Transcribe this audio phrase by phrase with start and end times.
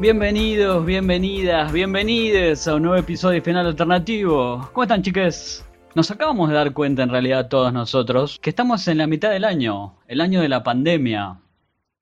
[0.00, 4.70] Bienvenidos, bienvenidas, bienvenides a un nuevo episodio de Final Alternativo.
[4.72, 5.62] ¿Cómo están, chiques?
[5.94, 9.44] Nos acabamos de dar cuenta, en realidad, todos nosotros, que estamos en la mitad del
[9.44, 11.38] año, el año de la pandemia.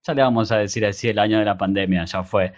[0.06, 2.52] Ya le vamos a decir así, el año de la pandemia, ya fue.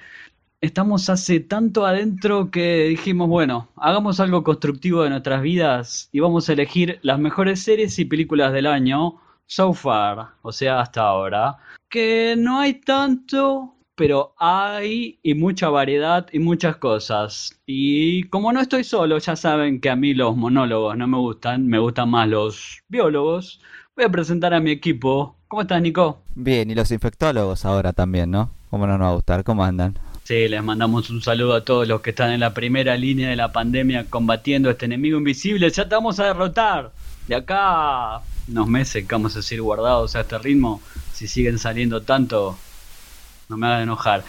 [0.61, 6.51] Estamos hace tanto adentro que dijimos, bueno, hagamos algo constructivo de nuestras vidas y vamos
[6.51, 11.57] a elegir las mejores series y películas del año so far, o sea, hasta ahora.
[11.89, 17.61] Que no hay tanto, pero hay y mucha variedad y muchas cosas.
[17.67, 21.67] Y como no estoy solo, ya saben que a mí los monólogos no me gustan,
[21.67, 23.61] me gustan más los biólogos.
[23.95, 25.37] Voy a presentar a mi equipo.
[25.49, 26.23] ¿Cómo estás, Nico?
[26.35, 28.51] Bien, y los infectólogos ahora también, ¿no?
[28.71, 29.45] ¿Cómo no nos va a gustar?
[29.45, 29.99] ¿Cómo andan?
[30.25, 33.37] Sí, les mandamos un saludo a todos los que están en la primera línea de
[33.37, 35.69] la pandemia combatiendo a este enemigo invisible.
[35.69, 36.91] Ya te vamos a derrotar.
[37.29, 40.81] De acá unos meses que vamos a seguir guardados a este ritmo.
[41.13, 42.57] Si siguen saliendo tanto,
[43.51, 44.23] no me hagan enojar.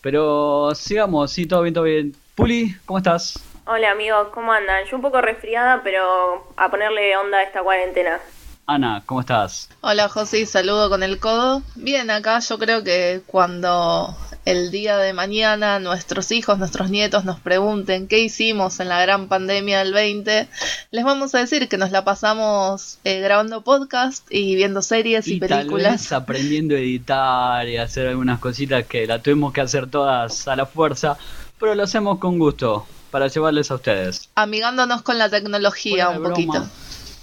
[0.00, 2.14] Pero sigamos, sí, todo bien, todo bien.
[2.34, 3.38] Puli, ¿cómo estás?
[3.66, 4.84] Hola amigos, ¿cómo andan?
[4.86, 8.18] Yo un poco resfriada, pero a ponerle onda a esta cuarentena.
[8.66, 9.68] Ana, ¿cómo estás?
[9.80, 11.62] Hola José, saludo con el codo.
[11.74, 14.16] Bien, acá yo creo que cuando
[14.48, 19.28] el día de mañana nuestros hijos, nuestros nietos nos pregunten qué hicimos en la gran
[19.28, 20.48] pandemia del 20,
[20.90, 25.38] les vamos a decir que nos la pasamos eh, grabando podcast y viendo series y,
[25.38, 26.12] películas.
[26.12, 30.64] aprendiendo a editar y hacer algunas cositas que la tuvimos que hacer todas a la
[30.64, 31.18] fuerza,
[31.60, 34.30] pero lo hacemos con gusto para llevarles a ustedes.
[34.34, 36.66] Amigándonos con la tecnología un poquito.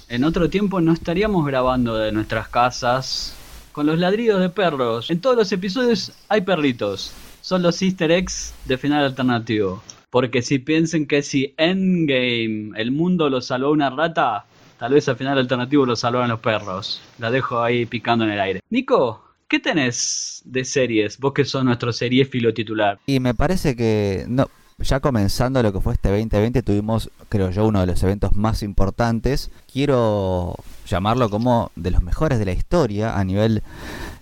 [0.09, 3.33] En otro tiempo no estaríamos grabando de nuestras casas
[3.75, 5.11] con los ladridos de perros.
[5.11, 7.11] En todos los episodios hay perritos.
[7.41, 9.83] Son los easter eggs de final alternativo.
[10.09, 14.45] Porque si piensen que si Endgame el mundo lo salvó una rata,
[14.79, 17.01] tal vez al final alternativo lo salvaron los perros.
[17.19, 18.61] La dejo ahí picando en el aire.
[18.69, 21.19] Nico, ¿qué tenés de series?
[21.19, 22.97] Vos que sos nuestro seriéfilo titular.
[23.07, 24.47] Y me parece que no,
[24.79, 28.63] ya comenzando lo que fue este 2020 tuvimos, creo yo, uno de los eventos más
[28.63, 29.51] importantes.
[29.71, 30.55] Quiero
[30.87, 33.63] llamarlo como de los mejores de la historia a nivel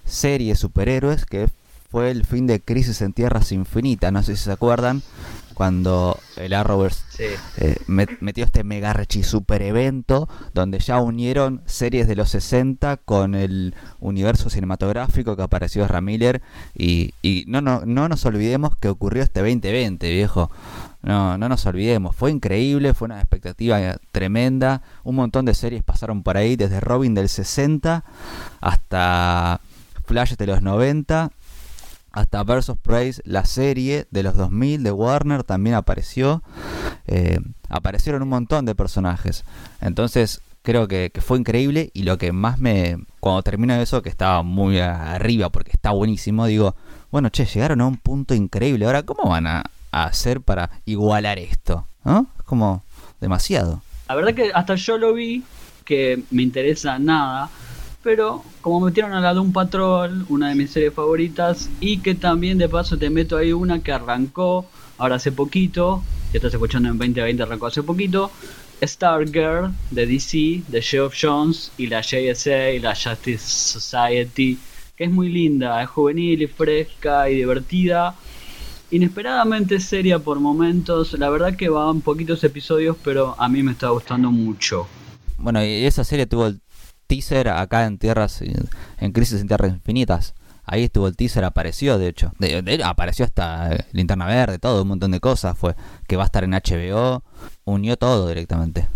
[0.06, 1.50] serie superhéroes, que
[1.90, 4.12] fue el fin de Crisis en Tierras Infinitas.
[4.12, 5.02] No sé si se acuerdan,
[5.54, 12.16] cuando el Arrowverse eh, metió este mega rechi super evento donde ya unieron series de
[12.16, 16.42] los 60 con el universo cinematográfico que apareció Ramiller
[16.76, 20.52] y, y no, no, no nos olvidemos que ocurrió este 2020, viejo.
[21.02, 26.24] No, no nos olvidemos, fue increíble, fue una expectativa tremenda, un montón de series pasaron
[26.24, 28.06] por ahí, desde Robin del 60
[28.62, 29.60] hasta
[30.06, 31.32] Flash de los 90
[32.14, 36.44] hasta Versus Praise, la serie de los 2000 de Warner también apareció.
[37.08, 39.44] Eh, aparecieron un montón de personajes.
[39.82, 42.98] Entonces creo que, fue increíble y lo que más me...
[43.20, 46.76] Cuando termino eso, que estaba muy arriba porque está buenísimo, digo,
[47.12, 48.86] bueno, che, llegaron a un punto increíble.
[48.86, 51.88] Ahora, ¿cómo van a, hacer para igualar esto?
[52.06, 52.84] Es como
[53.22, 53.82] demasiado.
[54.08, 55.44] La verdad que hasta yo lo vi,
[55.86, 57.50] que me interesa nada
[58.04, 62.58] pero como metieron a la Doom Patrol, una de mis series favoritas, y que también
[62.58, 64.66] de paso te meto ahí una que arrancó
[64.98, 68.30] ahora hace poquito, que estás escuchando en 2020, arrancó hace poquito,
[68.84, 73.46] Stargirl de DC, de Geoff Jones y la JSA y la Justice
[73.80, 74.60] Society,
[74.98, 78.16] que es muy linda, es juvenil y fresca y divertida.
[78.92, 83.90] Inesperadamente seria por momentos, la verdad que van poquitos episodios, pero a mí me está
[83.90, 84.88] gustando mucho.
[85.38, 86.52] Bueno, y esa serie tuvo
[87.08, 90.34] teaser acá en Tierras, en Crisis en Tierras Infinitas.
[90.66, 92.32] Ahí estuvo el teaser, apareció de hecho.
[92.86, 95.58] apareció hasta eh, Linterna Verde, todo, un montón de cosas.
[95.58, 95.76] Fue
[96.08, 97.24] que va a estar en HBO,
[97.66, 98.88] unió todo directamente.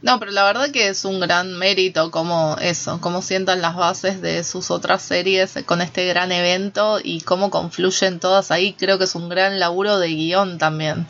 [0.00, 4.20] No, pero la verdad que es un gran mérito como eso, cómo sientan las bases
[4.20, 8.74] de sus otras series con este gran evento y cómo confluyen todas ahí.
[8.74, 11.06] Creo que es un gran laburo de guion también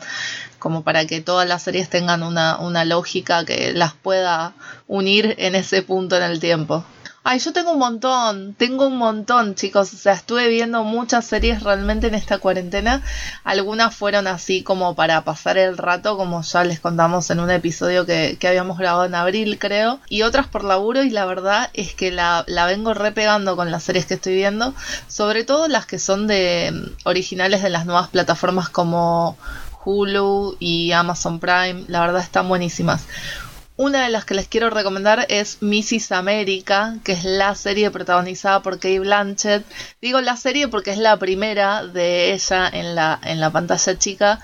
[0.59, 4.53] como para que todas las series tengan una, una lógica que las pueda
[4.87, 6.85] unir en ese punto en el tiempo.
[7.21, 9.93] Ay, yo tengo un montón, tengo un montón, chicos.
[9.93, 13.03] O sea, estuve viendo muchas series realmente en esta cuarentena.
[13.43, 18.05] Algunas fueron así como para pasar el rato, como ya les contamos en un episodio
[18.05, 19.99] que, que habíamos grabado en abril, creo.
[20.07, 23.83] Y otras por laburo, y la verdad es que la, la vengo repegando con las
[23.83, 24.73] series que estoy viendo.
[25.07, 29.37] Sobre todo las que son de mm, originales de las nuevas plataformas como
[29.83, 31.85] Hulu y Amazon Prime.
[31.87, 33.05] La verdad están buenísimas.
[33.81, 36.11] Una de las que les quiero recomendar es Mrs.
[36.11, 39.65] America, que es la serie protagonizada por Kate Blanchett.
[40.01, 44.41] Digo la serie porque es la primera de ella en la, en la pantalla chica.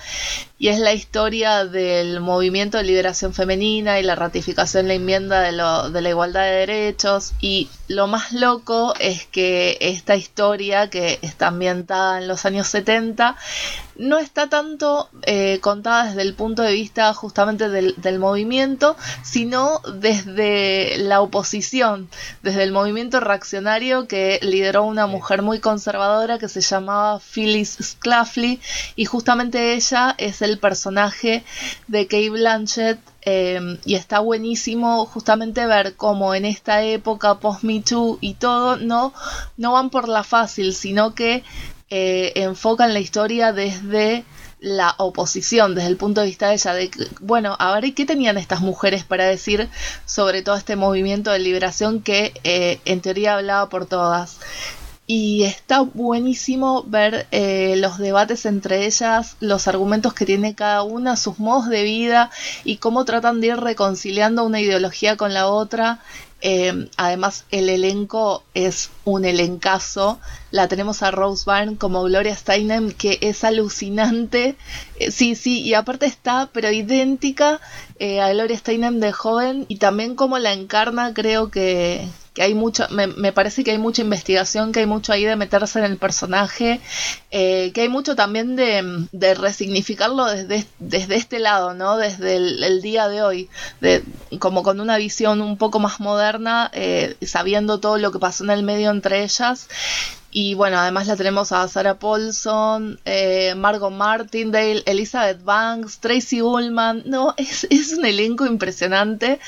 [0.58, 5.42] Y es la historia del movimiento de liberación femenina y la ratificación de la enmienda
[5.42, 7.34] de, lo, de la igualdad de derechos.
[7.42, 13.36] Y lo más loco es que esta historia que está ambientada en los años 70
[13.98, 19.82] no está tanto eh, contada desde el punto de vista justamente del, del, movimiento, sino
[19.94, 22.10] desde la oposición,
[22.44, 28.60] desde el movimiento reaccionario que lideró una mujer muy conservadora que se llamaba Phyllis Schlafly
[28.96, 31.44] y justamente ella es el personaje
[31.88, 37.82] de Kate Blanchett eh, y está buenísimo justamente ver cómo en esta época post Me
[37.82, 39.14] Too y todo no,
[39.58, 41.44] no van por la fácil, sino que
[41.90, 44.26] eh, enfocan la historia desde
[44.60, 46.90] la oposición, desde el punto de vista de ella, de
[47.20, 49.70] bueno, a ver, ¿qué tenían estas mujeres para decir
[50.06, 54.40] sobre todo este movimiento de liberación que eh, en teoría hablaba por todas?
[55.08, 61.16] Y está buenísimo ver eh, los debates entre ellas, los argumentos que tiene cada una,
[61.16, 62.32] sus modos de vida
[62.64, 66.00] y cómo tratan de ir reconciliando una ideología con la otra.
[66.42, 70.20] Eh, además, el elenco es un elencazo.
[70.50, 74.56] La tenemos a Rose Byrne como Gloria Steinem, que es alucinante.
[75.00, 77.60] Eh, sí, sí, y aparte está, pero idéntica
[78.22, 82.90] a Gloria Steinem de joven y también como la encarna, creo que, que hay mucha,
[82.90, 85.98] me, me, parece que hay mucha investigación, que hay mucho ahí de meterse en el
[85.98, 86.82] personaje,
[87.32, 91.96] eh, que hay mucho también de, de resignificarlo desde, desde este lado, ¿no?
[91.96, 93.50] Desde el, el, día de hoy,
[93.80, 94.04] de,
[94.40, 98.50] como con una visión un poco más moderna, eh, sabiendo todo lo que pasó en
[98.50, 99.70] el medio entre ellas
[100.38, 107.04] y bueno, además la tenemos a Sarah Paulson, eh, Margot Martindale, Elizabeth Banks, Tracy Ullman.
[107.06, 109.40] No, es, es un elenco impresionante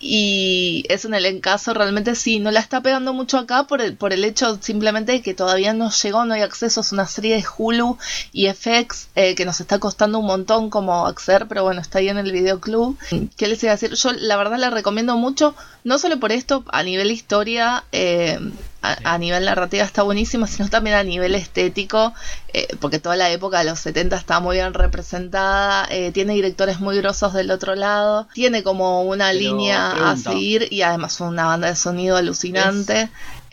[0.00, 2.38] y es un elencazo realmente sí.
[2.38, 5.74] No la está pegando mucho acá por el, por el hecho simplemente de que todavía
[5.74, 6.80] no llegó, no hay acceso.
[6.80, 7.98] Es una serie de Hulu
[8.32, 12.08] y FX eh, que nos está costando un montón como acceder, pero bueno, está ahí
[12.08, 12.96] en el videoclub.
[13.36, 13.92] ¿Qué les iba a decir?
[13.92, 15.54] Yo la verdad la recomiendo mucho,
[15.84, 17.84] no solo por esto, a nivel historia.
[17.92, 18.38] Eh,
[18.82, 22.12] a, a, nivel narrativa está buenísimo, sino también a nivel estético,
[22.52, 26.80] eh, porque toda la época de los 70 está muy bien representada, eh, tiene directores
[26.80, 31.20] muy grosos del otro lado, tiene como una Pero, línea pregunta, a seguir y además
[31.20, 33.08] una banda de sonido alucinante.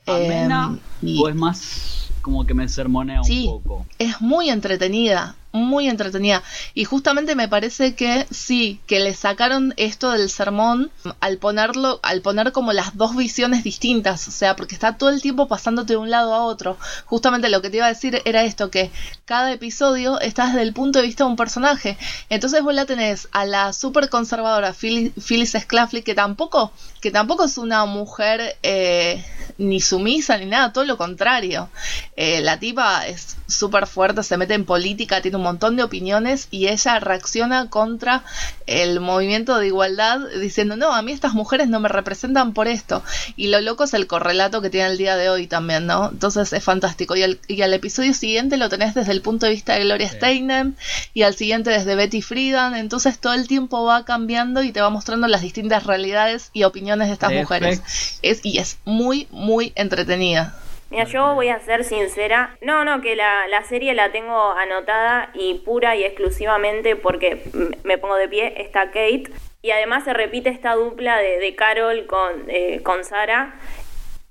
[0.05, 3.85] ¿Es amena, eh, y, ¿O es más como que me sermonea sí, un poco?
[3.99, 6.43] Es muy entretenida, muy entretenida.
[6.73, 12.21] Y justamente me parece que sí, que le sacaron esto del sermón al ponerlo, al
[12.21, 15.97] poner como las dos visiones distintas, o sea, porque está todo el tiempo pasándote de
[15.97, 16.77] un lado a otro.
[17.05, 18.91] Justamente lo que te iba a decir era esto, que
[19.25, 21.97] cada episodio está desde el punto de vista de un personaje.
[22.29, 25.55] Entonces vos la tenés a la súper conservadora Phyllis, Phyllis
[26.03, 29.23] que tampoco, que tampoco es una mujer eh,
[29.57, 31.69] ni sumisa ni nada, todo lo contrario.
[32.15, 36.47] Eh, la tipa es súper fuerte, se mete en política, tiene un montón de opiniones
[36.51, 38.23] y ella reacciona contra
[38.67, 43.03] el movimiento de igualdad diciendo, no, a mí estas mujeres no me representan por esto.
[43.35, 46.09] Y lo loco es el correlato que tiene el día de hoy también, ¿no?
[46.09, 47.15] Entonces es fantástico.
[47.15, 50.17] Y, al episodio siguiente lo tenés desde el punto de vista de Gloria sí.
[50.17, 50.75] Steinem
[51.13, 52.75] y al siguiente desde Betty Friedan.
[52.75, 57.07] Entonces todo el tiempo va cambiando y te va mostrando las distintas realidades y opiniones
[57.07, 57.81] de estas mujeres.
[58.21, 60.55] Es, y es muy, muy entretenida.
[60.89, 62.57] Mira, yo voy a ser sincera.
[62.61, 67.43] No, no, que la, la, serie la tengo anotada y pura y exclusivamente porque
[67.83, 69.25] me pongo de pie, está Kate.
[69.61, 73.59] Y además se repite esta dupla de, de Carol con, eh, con Sara.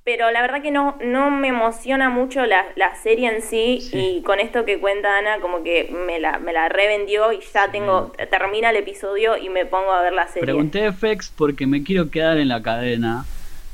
[0.03, 4.17] Pero la verdad que no, no me emociona mucho la, la serie en sí, sí,
[4.17, 7.71] Y con esto que cuenta Ana, como que me la, me la revendió y ya
[7.71, 8.13] tengo.
[8.31, 10.47] Termina el episodio y me pongo a ver la serie.
[10.47, 13.27] Pregunté FX porque me quiero quedar en la cadena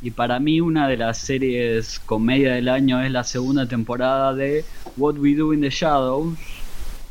[0.05, 4.63] y para mí una de las series comedia del año es la segunda temporada de
[4.99, 6.37] What We Do in the Shadows,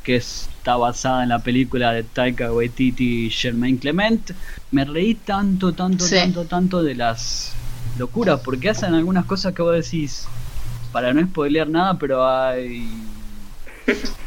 [0.03, 4.29] que está basada en la película de Taika Waititi y Germain Clement.
[4.69, 6.17] Me reí tanto, tanto, sí.
[6.17, 7.53] tanto, tanto de las
[7.97, 10.27] locuras, porque hacen algunas cosas que vos decís,
[10.91, 12.87] para no spoilear nada, pero hay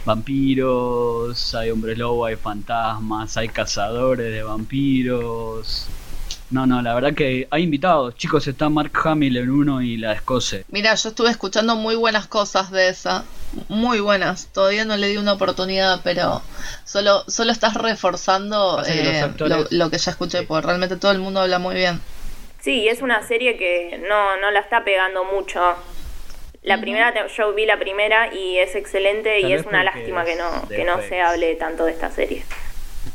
[0.04, 5.88] vampiros, hay hombres lobo, hay fantasmas, hay cazadores de vampiros
[6.50, 8.14] no, no, la verdad que hay invitados.
[8.16, 10.64] Chicos, está Mark Hamill en uno y la Escoce.
[10.68, 13.24] Mira, yo estuve escuchando muy buenas cosas de esa.
[13.68, 14.46] Muy buenas.
[14.52, 16.42] Todavía no le di una oportunidad, pero
[16.84, 20.46] solo, solo estás reforzando eh, lo, lo, que ya escuché, sí.
[20.46, 22.00] porque realmente todo el mundo habla muy bien.
[22.60, 25.60] Sí, es una serie que no, no la está pegando mucho.
[26.62, 30.36] La primera, yo vi la primera y es excelente Tal y es una lástima que
[30.36, 32.44] no, que no se hable tanto de esta serie.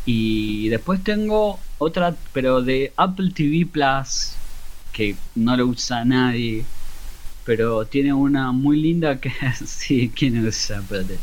[0.06, 4.34] Y después tengo otra, pero de Apple TV Plus,
[4.94, 6.64] que no lo usa nadie,
[7.44, 9.32] pero tiene una muy linda que
[9.66, 10.80] sí, ¿quién usa?
[10.80, 11.18] Espérate.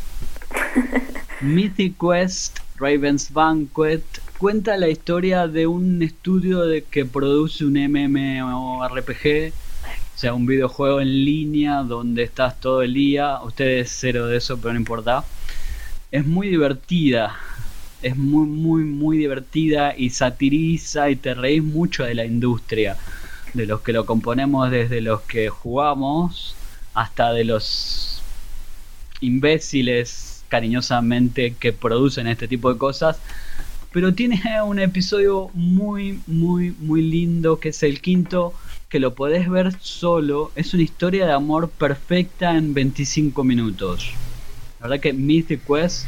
[1.41, 4.03] Mythic Quest Raven's Banquet,
[4.37, 11.01] cuenta la historia de un estudio de que produce un MMORPG, o sea, un videojuego
[11.01, 13.41] en línea donde estás todo el día.
[13.45, 15.23] Ustedes cero de eso, pero no importa.
[16.11, 17.37] Es muy divertida,
[18.03, 22.97] es muy, muy, muy divertida y satiriza y te reís mucho de la industria,
[23.55, 26.55] de los que lo componemos desde los que jugamos
[26.95, 28.23] hasta de los
[29.21, 33.19] imbéciles cariñosamente que producen este tipo de cosas.
[33.93, 38.53] Pero tiene un episodio muy, muy, muy lindo que es el quinto,
[38.89, 40.53] que lo podés ver solo.
[40.57, 44.13] Es una historia de amor perfecta en 25 minutos.
[44.81, 46.07] La verdad que Mythic Quest,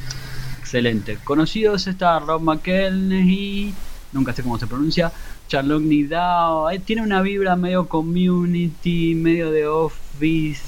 [0.71, 1.19] excelente.
[1.25, 3.75] Conocidos está Rob McElhenney,
[4.13, 5.11] nunca sé cómo se pronuncia.
[5.49, 10.63] Charlotte Nidao, tiene una vibra medio community, medio de office,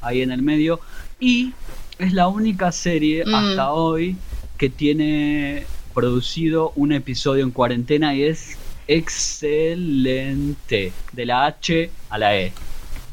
[0.00, 0.80] ahí en el medio.
[1.20, 1.52] Y
[1.98, 3.34] es la única serie Mm.
[3.34, 4.16] hasta hoy
[4.56, 8.56] que tiene producido un episodio en cuarentena y es
[8.88, 10.14] excelente.
[11.12, 12.52] De la H a la E.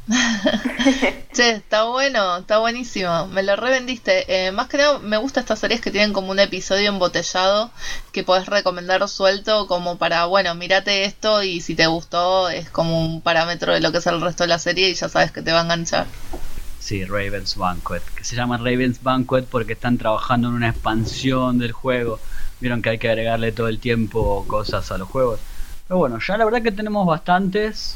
[1.34, 3.28] Che, está bueno, está buenísimo.
[3.28, 4.48] Me lo revendiste.
[4.48, 7.72] Eh, más que nada, me gusta estas series que tienen como un episodio embotellado
[8.12, 13.00] que podés recomendar suelto, como para, bueno, mírate esto y si te gustó, es como
[13.06, 15.42] un parámetro de lo que es el resto de la serie y ya sabes que
[15.42, 16.08] te va a enganchar.
[16.80, 18.04] Sí, Raven's Banquet.
[18.16, 22.20] Que se llama Raven's Banquet porque están trabajando en una expansión del juego.
[22.60, 25.39] Vieron que hay que agregarle todo el tiempo cosas a los juegos.
[25.88, 27.96] Pero bueno, ya la verdad que tenemos bastantes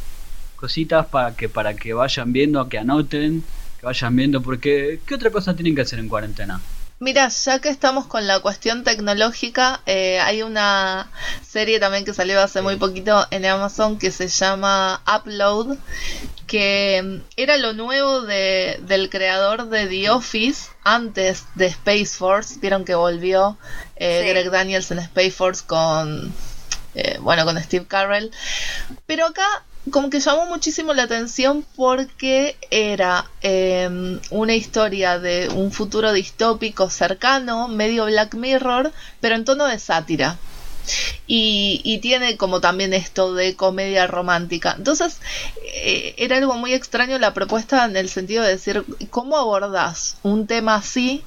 [0.63, 3.43] cositas para que para que vayan viendo, que anoten,
[3.77, 6.62] que vayan viendo porque ¿qué otra cosa tienen que hacer en cuarentena?
[7.00, 11.12] Mira, ya que estamos con la cuestión tecnológica, eh, hay una
[11.46, 15.75] serie también que salió hace muy poquito en Amazon que se llama Upload,
[16.48, 22.58] que mm, era lo nuevo de, del creador de The Office antes de Space Force.
[22.62, 23.58] Vieron que volvió
[23.98, 24.29] eh, Sí.
[24.29, 26.34] Greg Daniels en Space Force con,
[26.96, 28.32] eh, bueno, con Steve Carell.
[29.05, 35.71] Pero acá como que llamó muchísimo la atención porque era eh, una historia de un
[35.71, 40.37] futuro distópico cercano, medio Black Mirror, pero en tono de sátira.
[41.27, 44.75] Y, tiene como también esto de comedia romántica.
[44.77, 45.19] Entonces,
[45.65, 50.45] eh, era algo muy extraño la propuesta en el sentido de decir, ¿cómo abordas un
[50.45, 51.23] tema así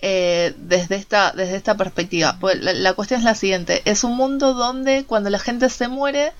[0.00, 2.38] eh, desde, esta, desde esta perspectiva?
[2.40, 5.88] Pues la, la cuestión es la siguiente, es un mundo donde cuando la gente se
[5.88, 6.32] muere,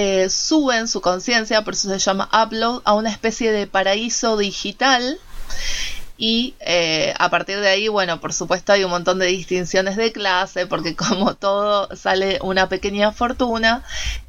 [0.00, 5.18] eh, suben su conciencia, por eso se llama upload, a una especie de paraíso digital.
[6.16, 10.12] Y eh, a partir de ahí, bueno, por supuesto hay un montón de distinciones de
[10.12, 13.82] clase, porque como todo sale una pequeña fortuna,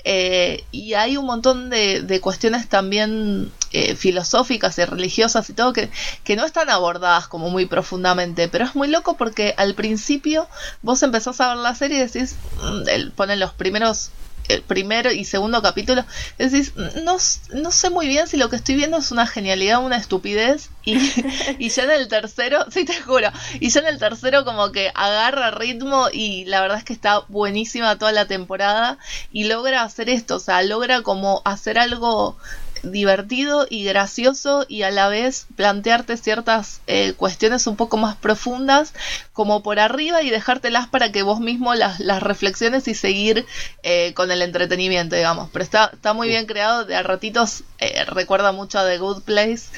[0.04, 5.74] eh, y hay un montón de, de cuestiones también eh, filosóficas y religiosas y todo
[5.74, 5.92] que,
[6.36, 10.48] no están abordadas como muy profundamente, pero es muy loco porque al principio
[10.82, 14.10] vos empezás a ver la serie y decís, mm, ponen los primeros
[14.50, 16.04] el primero y segundo capítulo,
[16.38, 17.18] decís, no,
[17.54, 20.70] no sé muy bien si lo que estoy viendo es una genialidad o una estupidez.
[20.84, 20.98] Y,
[21.60, 23.30] y ya en el tercero, sí te juro,
[23.60, 27.24] y ya en el tercero como que agarra ritmo y la verdad es que está
[27.28, 28.98] buenísima toda la temporada
[29.32, 32.38] y logra hacer esto, o sea, logra como hacer algo
[32.84, 38.94] divertido y gracioso y a la vez plantearte ciertas eh, cuestiones un poco más profundas
[39.34, 43.46] como por arriba y dejártelas para que vos mismo las, las reflexiones y seguir
[43.84, 45.50] eh, con el entretenimiento, digamos.
[45.52, 49.24] Pero está, está muy bien creado, de a ratitos eh, recuerda mucho a The Good
[49.24, 49.70] Place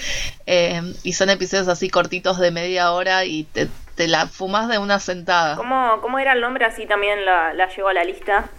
[0.47, 4.79] eh, y son episodios así cortitos de media hora y te, te la fumas de
[4.79, 5.55] una sentada.
[5.55, 6.65] ¿Cómo, ¿Cómo era el nombre?
[6.65, 8.49] Así también la, la llevo a la lista.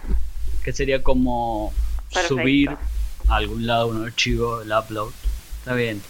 [0.63, 1.73] Que sería como
[2.13, 2.35] Perfecto.
[2.35, 2.77] subir
[3.27, 5.11] a algún lado un archivo, el upload.
[5.59, 6.01] Está bien.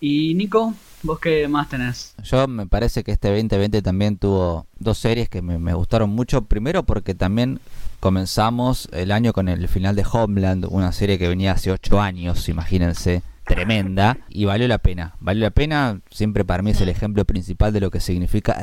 [0.00, 2.14] Y Nico, ¿vos qué más tenés?
[2.22, 6.42] Yo me parece que este 2020 también tuvo dos series que me, me gustaron mucho.
[6.44, 7.60] Primero porque también
[8.00, 12.48] comenzamos el año con el final de Homeland, una serie que venía hace ocho años,
[12.48, 14.18] imagínense, tremenda.
[14.28, 15.14] Y valió la pena.
[15.20, 18.54] Valió la pena, siempre para mí es el ejemplo principal de lo que significa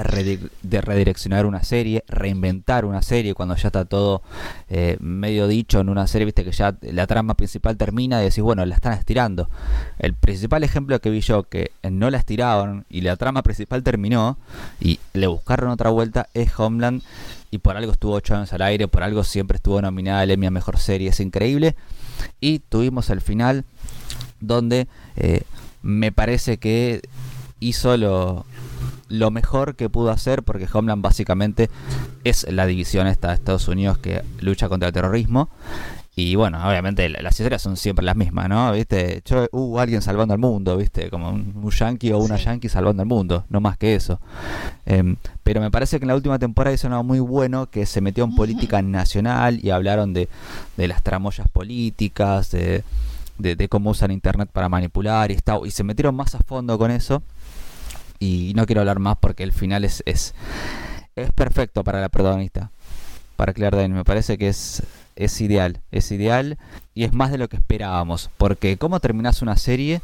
[0.62, 4.22] de redireccionar una serie, reinventar una serie cuando ya está todo
[4.70, 8.44] eh, medio dicho en una serie, viste que ya la trama principal termina y decís,
[8.44, 9.50] bueno, la están estirando.
[9.98, 14.38] El principal ejemplo que vi yo que no la estiraron y la trama principal terminó
[14.80, 17.02] y le buscaron otra vuelta es Homeland
[17.52, 20.48] y por algo estuvo 8 años al aire, por algo siempre estuvo nominada al Emmy
[20.48, 21.76] a Mejor Serie, es increíble.
[22.40, 23.66] Y tuvimos el final
[24.40, 25.42] donde eh,
[25.82, 27.02] me parece que
[27.60, 28.46] hizo lo,
[29.08, 31.70] lo mejor que pudo hacer porque Homeland básicamente
[32.24, 35.50] es la división esta de Estados Unidos que lucha contra el terrorismo
[36.16, 38.72] Y bueno, obviamente las historias son siempre las mismas, ¿no?
[38.72, 39.22] ¿Viste?
[39.26, 41.10] Yo, uh, alguien salvando al mundo, ¿viste?
[41.10, 44.20] Como un, un yankee o una yankee salvando al mundo, no más que eso.
[44.86, 48.00] Em, pero me parece que en la última temporada hizo algo muy bueno, que se
[48.00, 50.30] metió en política nacional y hablaron de,
[50.78, 52.84] de las tramoyas políticas, de,
[53.38, 56.92] de, cómo usan Internet para manipular y, está, y se metieron más a fondo con
[56.92, 57.24] eso.
[58.20, 60.34] Y no quiero hablar más porque el final es, es,
[61.16, 62.72] es perfecto para la protagonista,
[63.36, 63.98] para Claire Danes.
[63.98, 64.84] Me parece que es
[65.16, 66.58] es ideal, es ideal
[66.94, 68.30] y es más de lo que esperábamos.
[68.38, 70.02] Porque ¿cómo terminas una serie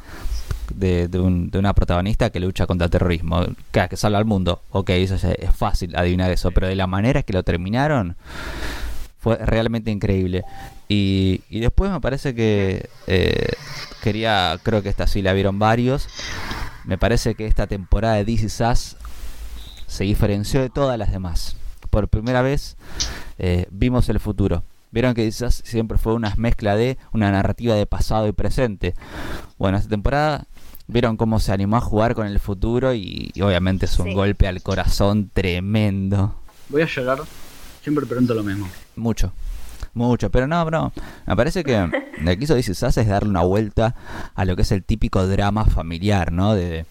[0.73, 3.45] de, de, una protagonista que lucha contra el terrorismo?
[3.71, 4.61] Que, que salva al mundo.
[4.71, 8.15] Ok, eso es, fácil adivinar eso, pero de la manera que lo terminaron
[9.21, 10.43] fue realmente increíble.
[10.89, 13.53] Y, y después me parece que eh,
[14.01, 16.09] quería, creo que esta sí la vieron varios.
[16.85, 18.95] Me parece que esta temporada de This Is
[19.85, 21.55] se diferenció de todas las demás.
[21.91, 22.77] Por primera vez
[23.37, 24.63] eh, vimos el futuro.
[24.89, 28.95] Vieron que quizás siempre fue una mezcla de una narrativa de pasado y presente.
[29.59, 30.47] Bueno, esta temporada
[30.87, 34.63] vieron cómo se animó a jugar con el futuro y, obviamente es un golpe al
[34.63, 36.35] corazón tremendo.
[36.69, 37.19] Voy a llorar,
[37.81, 38.67] siempre pregunto lo mismo.
[38.95, 39.31] Mucho,
[39.93, 40.93] mucho, pero no, no.
[41.25, 41.77] Me parece que
[42.21, 43.95] lo que hizo This es darle una vuelta
[44.35, 46.55] a lo que es el típico drama familiar, ¿no?
[46.55, 46.85] De,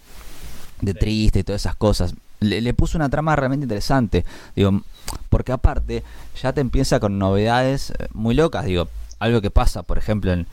[0.80, 2.14] de triste y todas esas cosas.
[2.40, 4.24] Le, le puso una trama realmente interesante.
[4.56, 4.82] Digo,
[5.28, 6.02] porque aparte
[6.40, 10.46] ya te empieza con novedades eh, muy locas, digo, algo que pasa, por ejemplo, en,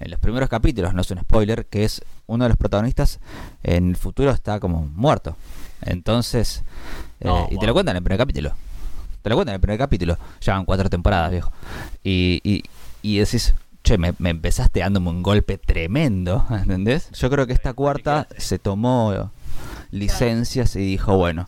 [0.00, 3.20] los primeros capítulos, no es un spoiler, que es uno de los protagonistas
[3.62, 5.36] en el futuro está como muerto.
[5.82, 6.62] Entonces,
[7.20, 8.54] eh, y te lo cuentan en el primer capítulo.
[9.24, 10.18] Te lo cuentan en el primer capítulo.
[10.44, 11.50] Llevan cuatro temporadas, viejo.
[12.02, 12.62] Y, y,
[13.00, 17.10] y decís, che, me, me, empezaste dándome un golpe tremendo, ¿entendés?
[17.12, 19.30] Yo creo que esta cuarta se tomó
[19.90, 21.46] licencias y dijo, bueno,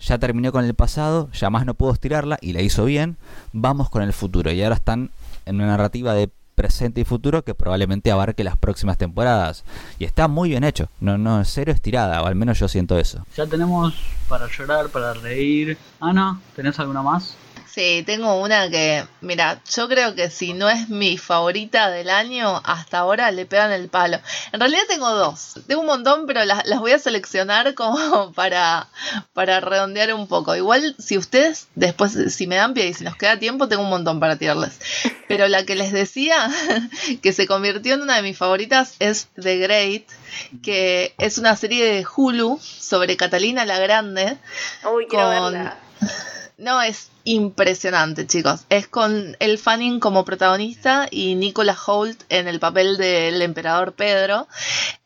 [0.00, 3.18] ya terminó con el pasado, ya más no puedo estirarla y la hizo bien,
[3.52, 4.50] vamos con el futuro.
[4.50, 5.10] Y ahora están
[5.44, 9.64] en una narrativa de presente y futuro que probablemente abarque las próximas temporadas.
[9.98, 13.24] Y está muy bien hecho, no, no, cero estirada, o al menos yo siento eso.
[13.34, 13.94] Ya tenemos
[14.28, 15.78] para llorar, para reír.
[16.00, 17.34] Ana, ¿tenés alguna más?
[17.72, 22.60] Sí, tengo una que, mira, yo creo que si no es mi favorita del año,
[22.64, 24.18] hasta ahora le pegan el palo.
[24.52, 28.88] En realidad tengo dos, tengo un montón, pero las, voy a seleccionar como para,
[29.34, 30.56] para redondear un poco.
[30.56, 33.90] Igual, si ustedes después, si me dan pie y si nos queda tiempo, tengo un
[33.90, 34.80] montón para tirarles.
[35.28, 36.50] Pero la que les decía,
[37.22, 40.02] que se convirtió en una de mis favoritas, es The Great,
[40.64, 44.38] que es una serie de Hulu sobre Catalina la Grande.
[44.92, 45.78] Uy, quiero verla.
[46.58, 48.64] No, es impresionante, chicos.
[48.68, 54.48] Es con El Fanning como protagonista y Nicola Holt en el papel del emperador Pedro.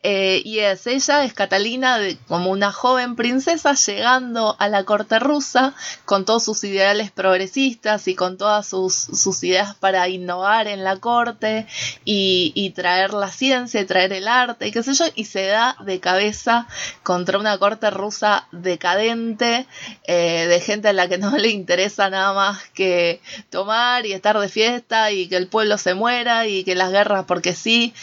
[0.03, 1.97] Eh, y es ella, es Catalina,
[2.27, 5.73] como una joven princesa llegando a la corte rusa
[6.05, 11.65] con todos sus ideales progresistas y con todas sus, ideas para innovar en la corte
[12.03, 15.47] y, y, traer la ciencia y traer el arte y qué sé yo, y se
[15.47, 16.67] da de cabeza
[17.03, 19.65] contra una corte rusa decadente,
[20.03, 24.39] eh, de gente a la que no le interesa nada más que tomar y estar
[24.39, 27.93] de fiesta y que el pueblo se muera y que las guerras porque sí.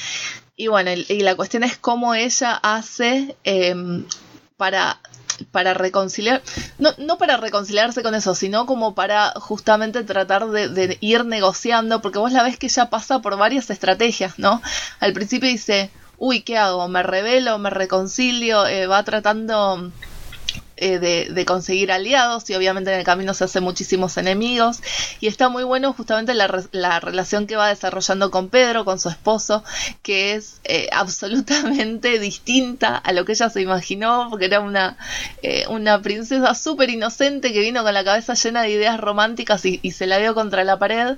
[0.57, 4.05] Y bueno, y la cuestión es cómo ella hace em,
[4.57, 5.01] para
[5.51, 6.43] para reconciliar,
[6.79, 12.19] no, no para reconciliarse con eso, sino como para justamente tratar de, ir negociando, porque
[12.19, 14.63] vos la ves que ella pasa por varias estrategias, ¿no?
[15.01, 16.87] Al principio dice, uy, ¿qué hago?
[16.89, 17.59] ¿Me revelo?
[17.59, 18.67] ¿Me reconcilio?
[18.67, 19.91] Eh, va tratando
[20.77, 24.81] eh, de, conseguir aliados y obviamente en el camino se hace muchísimos enemigos
[25.21, 29.09] y está muy bueno justamente la, la relación que va desarrollando con Pedro, con su
[29.09, 29.65] esposo,
[30.03, 34.97] que es eh, absolutamente distinta a lo que ella se imaginó, porque era una,
[35.43, 39.79] eh, una princesa súper inocente que vino con la cabeza llena de ideas románticas y,
[39.93, 41.17] se la dio contra la pared,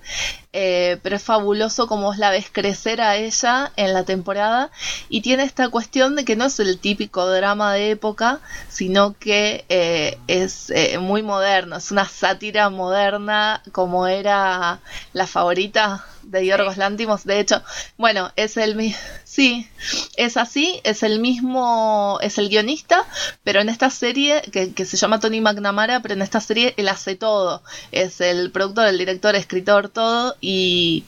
[0.50, 4.70] pero es fabuloso como la ves crecer a ella en la temporada
[5.08, 9.43] y tiene esta cuestión de que no es el típico drama de época, sino que
[9.68, 14.80] eh, es eh, muy moderno, es una sátira moderna como era
[15.12, 17.24] la favorita de Yorgos Lántimos.
[17.24, 17.62] De hecho,
[17.96, 18.98] bueno, es el mismo.
[19.24, 19.68] Sí,
[20.16, 23.04] es así, es el mismo, es el guionista,
[23.42, 26.88] pero en esta serie, que, que, se llama Tony McNamara, pero en esta serie él
[26.88, 27.62] hace todo.
[27.92, 30.36] Es el productor, el director, escritor, todo.
[30.40, 31.04] Y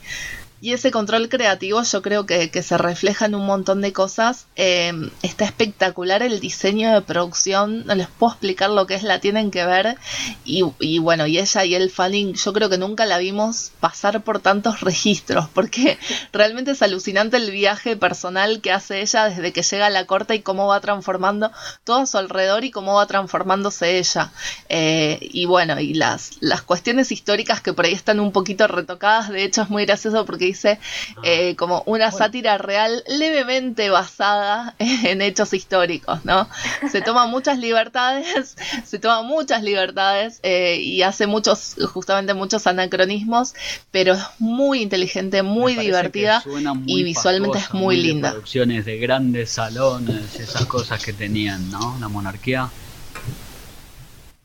[0.61, 4.47] y ese control creativo yo creo que, se refleja en un montón de cosas.
[4.57, 9.21] Em, está espectacular el diseño de producción, no les puedo explicar lo que es, la
[9.21, 9.97] tienen que ver.
[10.45, 14.41] Y, bueno, y ella y el Fanning, yo creo que nunca la vimos pasar por
[14.41, 15.99] tantos registros, porque
[16.33, 20.37] realmente es alucinante el viaje personal que hace ella desde que llega a la corte
[20.37, 21.51] y cómo va transformando
[21.85, 24.33] todo a su alrededor y cómo va transformándose ella.
[24.69, 29.29] Eh, y bueno, y las, las cuestiones históricas que por ahí están un poquito retocadas,
[29.29, 30.79] de hecho es muy gracioso porque que dice
[31.17, 31.21] Ah.
[31.23, 36.49] eh, como una sátira real levemente basada en hechos históricos, ¿no?
[36.91, 43.55] Se toma muchas libertades, se toma muchas libertades eh, y hace muchos, justamente muchos anacronismos,
[43.91, 48.31] pero es muy inteligente, muy divertida muy y visualmente es muy de linda.
[48.31, 51.97] producciones de grandes salones, esas cosas que tenían, ¿no?
[52.01, 52.71] La monarquía.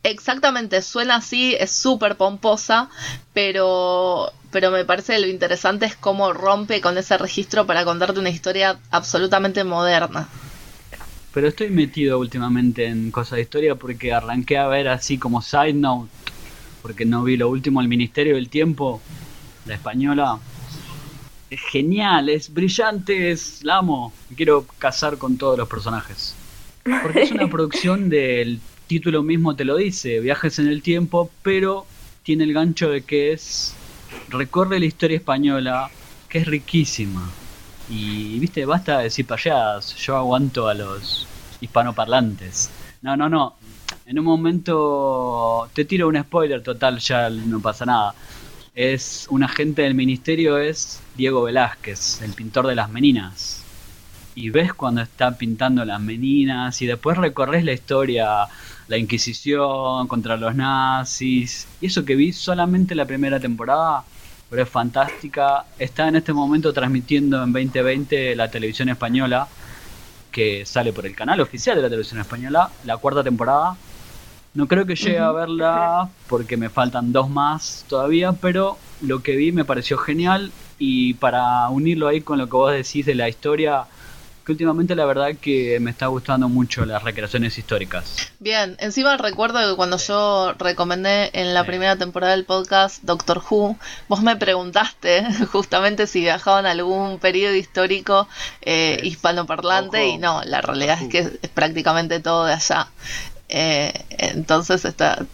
[0.03, 2.89] Exactamente, suena así, es súper pomposa,
[3.33, 8.31] pero, pero me parece lo interesante es cómo rompe con ese registro para contarte una
[8.31, 10.27] historia absolutamente moderna.
[11.33, 15.73] Pero estoy metido últimamente en cosas de historia porque arranqué a ver así como side
[15.73, 16.09] note,
[16.81, 19.01] porque no vi lo último, El Ministerio del Tiempo,
[19.65, 20.39] la española.
[21.49, 24.13] Es genial, es brillante, es la amo.
[24.29, 26.33] Me quiero casar con todos los personajes.
[27.03, 28.59] Porque es una producción del
[28.91, 31.85] título mismo te lo dice, viajes en el tiempo, pero
[32.23, 33.73] tiene el gancho de que es
[34.27, 35.89] recorre la historia española,
[36.27, 37.31] que es riquísima.
[37.89, 41.25] Y viste, basta de decir payadas, yo aguanto a los
[41.61, 42.69] hispanoparlantes.
[43.01, 43.55] No, no, no.
[44.05, 48.13] En un momento te tiro un spoiler total, ya no pasa nada.
[48.75, 53.60] Es un agente del ministerio es Diego Velázquez, el pintor de las meninas.
[54.33, 58.47] Y ves cuando está pintando las meninas y después recorres la historia,
[58.87, 61.67] la Inquisición contra los nazis.
[61.81, 64.03] Y eso que vi solamente la primera temporada,
[64.49, 65.65] pero es fantástica.
[65.77, 69.47] Está en este momento transmitiendo en 2020 la televisión española,
[70.31, 73.75] que sale por el canal oficial de la televisión española, la cuarta temporada.
[74.53, 79.35] No creo que llegue a verla porque me faltan dos más todavía, pero lo que
[79.35, 83.29] vi me pareció genial y para unirlo ahí con lo que vos decís de la
[83.29, 83.85] historia,
[84.45, 88.15] que últimamente la verdad que me está gustando mucho las recreaciones históricas.
[88.39, 91.67] Bien, encima recuerdo que cuando yo recomendé en la Sí.
[91.67, 93.77] primera temporada del podcast Doctor Who,
[94.07, 98.27] vos me preguntaste justamente si viajaban a algún periodo histórico
[98.61, 99.09] eh, Sí.
[99.09, 100.15] hispanoparlante Ojo.
[100.15, 102.87] y no, la realidad es que es prácticamente todo de allá.
[103.49, 105.25] Eh, entonces está...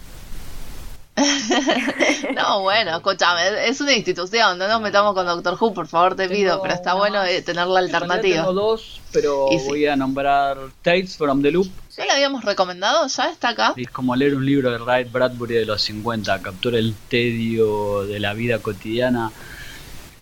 [2.35, 6.29] no, bueno, escúchame, es una institución, no nos metamos con Doctor Who, por favor te
[6.29, 8.37] pido, Tengo pero está bueno eh, tener la alternativa.
[8.37, 9.65] Tengo dos, pero Y sí.
[9.67, 11.67] voy a nombrar Tales from the Loop.
[11.97, 13.07] ¿Ya la habíamos recomendado?
[13.07, 13.73] ¿Ya está acá?
[13.75, 18.19] Es como leer un libro de Ray Bradbury de los 50, captura el tedio de
[18.19, 19.31] la vida cotidiana.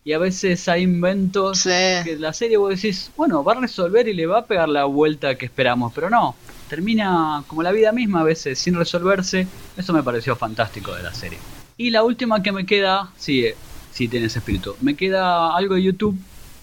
[0.05, 1.69] Y a veces hay inventos Sí.
[2.03, 4.85] que la serie vos decís, bueno, va a resolver y le va a pegar la
[4.85, 6.35] vuelta que esperamos, pero no.
[6.69, 9.47] Termina como la vida misma a veces, sin resolverse.
[9.77, 11.37] Eso me pareció fantástico de la serie.
[11.77, 13.55] Y la última que me queda, sí, eh,
[13.91, 14.75] sí tiene ese espíritu.
[14.81, 16.17] Me queda algo de YouTube.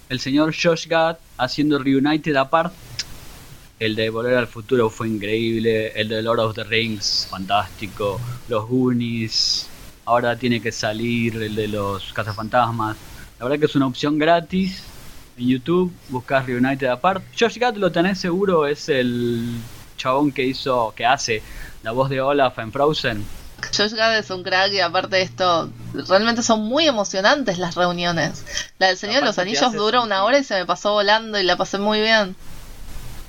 [0.09, 2.73] El señor Josh Gad haciendo Reunited Apart.
[3.79, 5.89] El de Volver al Futuro fue increíble.
[5.95, 8.21] El de Lord of the Rings, fantástico.
[8.49, 9.69] Los Goonies.
[10.05, 12.97] Ahora tiene que salir el de los cazafantasmas.
[13.39, 14.83] La verdad que es una opción gratis.
[15.37, 17.23] En YouTube buscas Reunited Apart.
[17.39, 19.61] Josh Gad lo tenés seguro, es el
[20.03, 21.43] chabón que hizo, que hace
[21.83, 23.25] la voz de Olaf en Frozen.
[23.77, 25.71] Josh Gad es un crack y aparte de esto,
[26.09, 28.45] realmente son muy emocionantes las reuniones.
[28.79, 31.45] La del Señor de los Anillos dura una hora y se me pasó volando y
[31.45, 32.35] la pasé muy bien.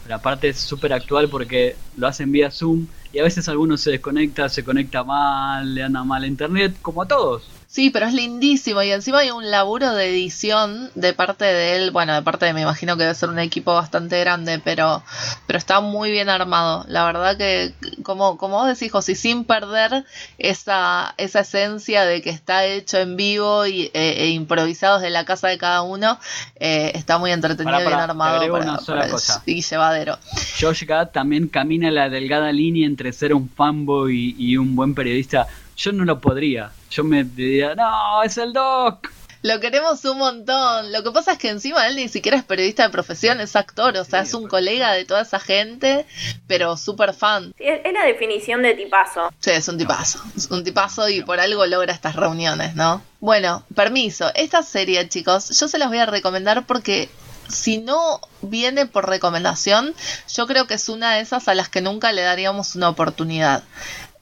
[0.03, 3.91] Pero aparte es súper actual porque lo hacen vía Zoom y a veces alguno se
[3.91, 7.43] desconecta, se conecta mal, le anda mal a internet, como a todos.
[7.73, 11.89] Sí, pero es lindísimo y encima hay un laburo de edición de parte de él,
[11.89, 15.01] bueno, de parte de me imagino que debe ser un equipo bastante grande, pero
[15.47, 16.85] pero está muy bien armado.
[16.87, 20.05] La verdad que como como vos decís, José, sin perder
[20.37, 25.25] esa esa esencia de que está hecho en vivo y, e, e improvisado desde la
[25.25, 26.19] casa de cada uno,
[26.59, 29.41] eh, está muy entretenido Pará, y bien te armado agrego para- una sola para- cosa.
[29.47, 30.19] y llevadero.
[30.61, 35.47] Josh Gad también camina la delgada línea entre ser un fanboy y un buen periodista.
[35.77, 36.71] Yo no lo podría.
[36.89, 39.09] Yo me diría, no, es el Doc.
[39.43, 40.93] Lo queremos un montón.
[40.93, 43.97] Lo que pasa es que encima él ni siquiera es periodista de profesión, es actor,
[43.97, 46.05] o sea, Sí, es un colega de toda esa gente,
[46.47, 47.53] pero súper fan.
[47.57, 49.33] Sí, es, es la definición de tipazo.
[49.39, 50.23] Sí, es un tipazo.
[50.37, 53.03] Es un tipazo y por algo logra estas reuniones, ¿no?
[53.19, 54.31] Bueno, permiso.
[54.33, 57.09] Esta serie, chicos, yo se las voy a recomendar porque
[57.49, 59.93] si no viene por recomendación,
[60.33, 63.63] yo creo que es una de esas a las que nunca le daríamos una oportunidad.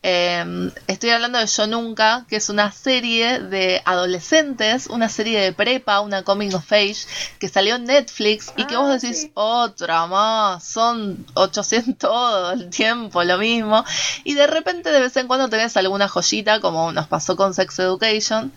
[0.04, 5.54] Eh, estoy hablando de Yo Nunca, que es una serie de adolescentes, una serie de
[5.54, 7.06] prepa, una coming of age,
[7.40, 9.32] que salió en Netflix y que Ah, vos decís, sí.
[9.36, 13.86] otra más, son 800 todo el tiempo, lo mismo.
[14.24, 17.78] Y de repente de vez en cuando tenés alguna joyita, como nos pasó con Sex
[17.78, 18.52] Education.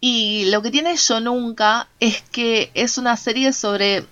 [0.00, 4.04] Y lo que tiene Yo Nunca es que es una serie sobre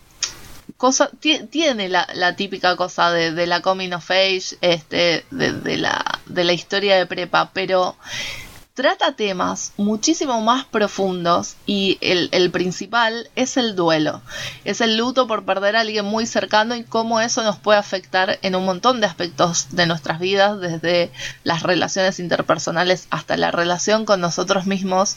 [0.78, 6.20] cosa ti- tiene la, típica cosa de, la coming of age este de, de la
[6.24, 7.96] de la historia de prepa pero
[8.78, 14.22] trata temas muchísimo más profundos y el, principal es el duelo,
[14.64, 18.38] es el luto por perder a alguien muy cercano y cómo eso nos puede afectar
[18.42, 21.10] en un montón de aspectos de nuestras vidas, desde
[21.42, 25.16] las relaciones interpersonales hasta la relación con nosotros mismos.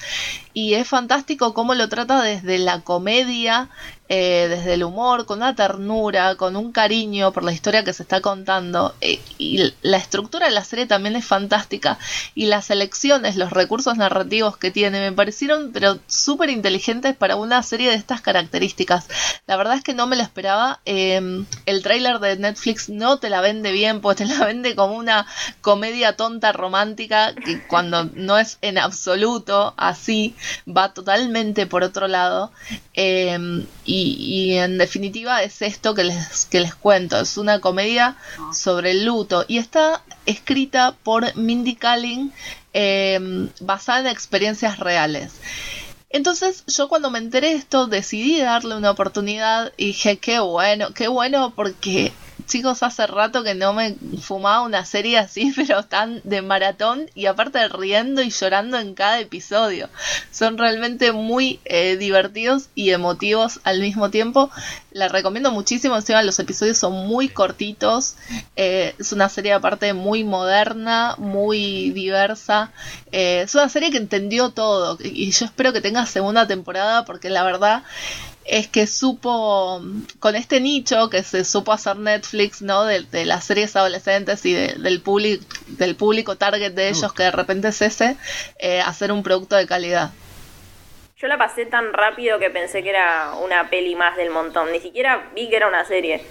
[0.55, 3.69] Y es fantástico cómo lo trata desde la comedia,
[4.13, 8.03] eh, desde el humor, con una ternura, con un cariño por la historia que se
[8.03, 8.93] está contando.
[8.99, 11.97] Eh, y la estructura de la serie también es fantástica.
[12.35, 17.63] Y las elecciones, los recursos narrativos que tiene, me parecieron pero súper inteligentes para una
[17.63, 19.07] serie de estas características.
[19.47, 20.81] La verdad es que no me lo esperaba.
[20.83, 24.95] Em, el tráiler de Netflix no te la vende bien, pues te la vende como
[24.95, 25.25] una
[25.61, 30.35] comedia tonta romántica que cuando no es en absoluto así,
[30.67, 32.51] va totalmente por otro lado.
[32.93, 37.19] Em, y y, en definitiva es esto que les, que les cuento.
[37.19, 38.17] Es una comedia
[38.53, 42.31] sobre el luto y está escrita por Mindy Kaling
[42.73, 45.33] em, basada en experiencias reales.
[46.09, 50.89] Entonces yo cuando me enteré de esto decidí darle una oportunidad y dije, qué bueno,
[50.93, 52.11] qué bueno porque
[52.51, 57.27] chicos, hace rato que no me fumaba una serie así, pero tan de maratón y
[57.27, 59.87] aparte riendo y llorando en cada episodio.
[60.31, 64.51] Son realmente muy eh, divertidos y emotivos al mismo tiempo.
[64.91, 68.17] La recomiendo muchísimo, encima los episodios son muy cortitos.
[68.57, 72.73] Eh, es una serie aparte muy moderna, muy diversa.
[73.13, 77.29] Eh, es una serie que entendió todo y yo espero que tenga segunda temporada porque
[77.29, 77.83] la verdad
[78.51, 79.81] es que supo,
[80.19, 82.83] con este nicho que se supo hacer Netflix, ¿no?
[82.83, 87.69] De, las series adolescentes y del, público del público target de ellos, que de repente
[87.69, 88.17] es ese,
[88.59, 90.11] eh, hacer un producto de calidad.
[91.15, 94.81] Yo la pasé tan rápido que pensé que era una peli más del montón, ni
[94.81, 96.21] siquiera vi que era una serie.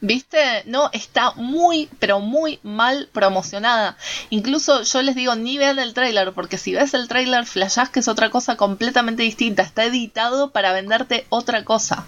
[0.00, 0.62] ¿Viste?
[0.66, 3.96] No, está muy, pero muy mal promocionada.
[4.28, 8.00] Incluso yo les digo, ni vean el tráiler, porque si ves el tráiler, flashás que
[8.00, 9.62] es otra cosa completamente distinta.
[9.62, 12.06] Está editado para venderte otra cosa.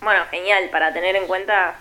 [0.00, 1.76] Bueno, genial, para tener en cuenta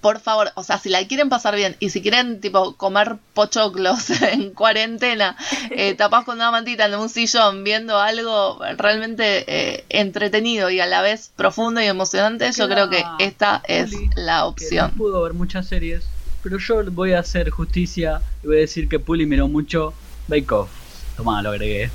[0.00, 4.10] por favor, o sea, si la quieren pasar bien y si quieren, tipo, comer pochoclos
[4.32, 5.36] en cuarentena,
[5.70, 11.02] eh, con una mantita en un sillón viendo algo realmente eh, entretenido y a la
[11.02, 14.92] vez profundo y emocionante, yo creo que esta es la opción.
[14.92, 16.08] pudo ver muchas series,
[16.42, 19.92] pero yo voy a hacer justicia y voy a decir que Puli miró mucho
[20.28, 20.70] Bake Off.
[21.16, 21.90] Tomá, lo agregué.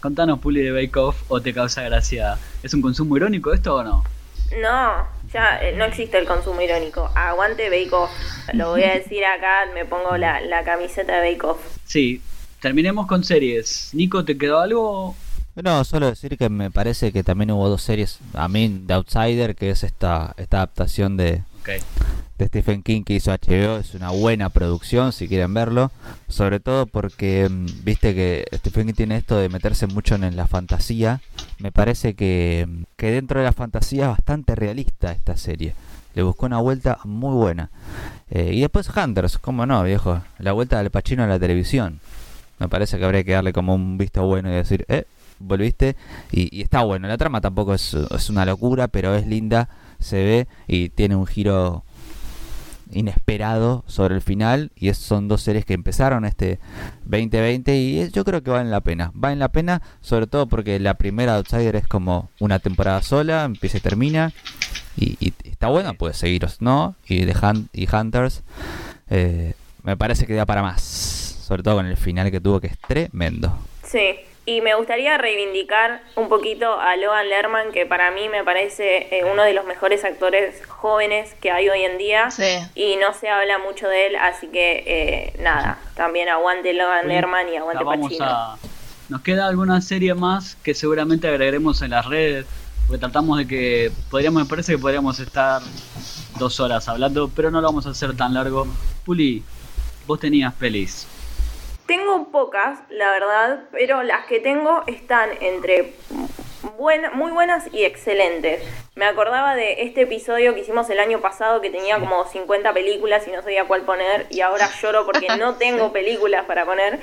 [0.00, 2.36] Contanos, Puli, de Bake Off o te causa gracia.
[2.62, 4.04] ¿Es un consumo irónico esto o no?
[4.60, 7.10] No, ya eh, no existe el consumo irónico.
[7.14, 8.10] Aguante Bake Off.
[8.52, 11.58] Lo voy a decir acá, me pongo la, camiseta de Bake Off.
[11.84, 12.22] Sí,
[12.60, 13.90] terminemos con series.
[13.92, 15.16] Nico, ¿te quedó algo?
[15.54, 18.18] No, solo decir que me parece que también hubo dos series.
[18.34, 21.42] A mí, The Outsider, que es esta, esta adaptación de,
[22.38, 23.76] de Stephen King que hizo HBO.
[23.78, 25.90] Es una buena producción, si quieren verlo.
[26.28, 30.46] Sobre todo porque, mm, viste que Stephen King tiene esto de meterse mucho en la
[30.46, 31.20] fantasía.
[31.58, 35.74] Me parece que, mm, que dentro de la fantasía es bastante realista esta serie.
[36.14, 37.70] Le buscó una vuelta muy buena.
[38.30, 40.22] Eh, y después Hunters, ¿cómo no, viejo?
[40.38, 42.00] La vuelta del Pachino a la televisión.
[42.58, 45.04] Me parece que habría que darle como un visto bueno y decir, eh,
[45.38, 45.96] volviste.
[46.30, 47.08] Y, está bueno.
[47.08, 47.94] La trama tampoco es
[48.30, 49.68] una locura, pero es linda,
[50.02, 51.84] se ve y tiene un giro
[52.92, 56.58] inesperado sobre el final y son dos series que empezaron este
[57.04, 59.10] 2020 y yo creo que valen la pena.
[59.14, 63.78] Valen la pena sobre todo porque la primera Outsider es como una temporada sola, empieza
[63.78, 64.32] y termina
[64.96, 66.96] y, está buena, puede seguiros, ¿no?
[67.06, 67.34] Y, de
[67.72, 68.42] y Hunters
[69.10, 72.68] eh, me parece que da para más, sobre todo con el final que tuvo que
[72.68, 73.58] es tremendo.
[73.84, 79.06] Sí, y me gustaría reivindicar un poquito a Logan Lerman, que para mí me parece
[79.16, 82.28] eh, uno de los mejores actores jóvenes que hay hoy en día.
[82.74, 87.48] Y no se habla mucho de él, así que eh, nada, también aguante Logan Lerman
[87.50, 88.58] y aguante Pacino.
[89.08, 92.46] Nos queda alguna serie más que seguramente agregaremos en las redes,
[92.86, 95.62] porque tratamos de que, podríamos, me parece que podríamos estar
[96.38, 98.66] dos horas hablando, pero no lo vamos a hacer tan largo.
[99.04, 99.44] Puli,
[100.06, 101.06] vos tenías pelis.
[101.92, 105.92] Tengo pocas, la verdad, pero las que tengo están entre
[107.12, 108.62] muy buenas y excelentes.
[108.94, 113.28] Me acordaba de este episodio que hicimos el año pasado que tenía como 50 películas
[113.28, 116.98] y no sabía cuál poner y ahora lloro porque no tengo películas para poner.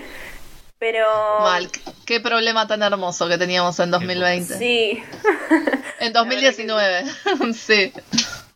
[0.80, 1.06] Pero...
[1.42, 1.70] Mal,
[2.08, 4.58] qué problema tan hermoso que teníamos en 2020.
[4.58, 5.04] Sí.
[6.00, 7.04] en 2019,
[7.54, 7.94] sí.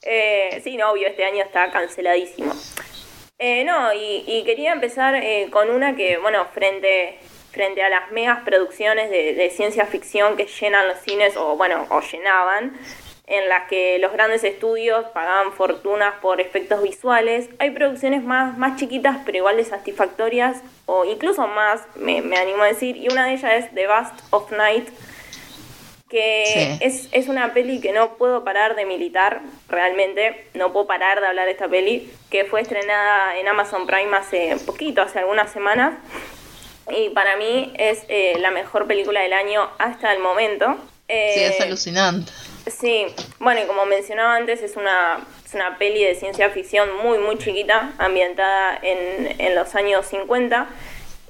[0.02, 2.56] Eh, sí, no, obvio, este año está canceladísimo.
[3.46, 7.20] Eh, no, y, quería empezar eh, con una que, bueno, frente,
[7.52, 12.00] frente a las megas producciones de, ciencia ficción que llenan los cines, o bueno, o
[12.00, 12.72] llenaban,
[13.28, 17.50] en las que los grandes estudios pagaban fortunas por efectos visuales.
[17.60, 22.64] Hay producciones más, más chiquitas pero igual de satisfactorias o incluso más, me, me animo
[22.64, 24.88] a decir, y una de ellas es The Bust of Night,
[26.14, 31.20] que es, es, una peli que no puedo parar de militar, realmente, no puedo parar
[31.20, 35.52] de hablar de esta peli, que fue estrenada en Amazon Prime hace poquito, hace algunas
[35.52, 35.96] semanas,
[36.96, 40.76] y para mí es eh, la mejor película del año hasta el momento.
[41.08, 42.32] sí, es eh, alucinante.
[42.68, 43.08] Sí,
[43.40, 47.40] bueno, y como mencionaba antes, es una, es una peli de ciencia ficción muy, muy
[47.40, 50.68] chiquita, ambientada en, en los años 50,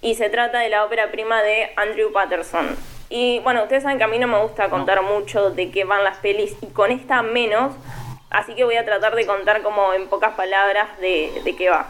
[0.01, 2.75] y se trata de la ópera prima de Andrew Patterson
[3.09, 6.03] y bueno, ustedes saben que a mí no me gusta contar mucho de qué van
[6.03, 7.73] las pelis y con esta menos,
[8.29, 11.87] así que voy a tratar de contar como en pocas palabras de, de qué va.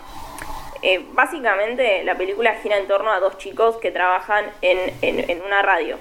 [0.86, 5.62] Eh, básicamente la película gira en torno a dos chicos que trabajan en, en, una
[5.62, 5.98] radio.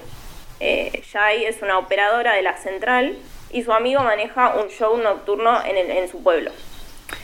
[0.59, 3.17] Eh, Jai es una operadora de la central
[3.53, 6.51] y su amigo maneja un show nocturno en, en su pueblo.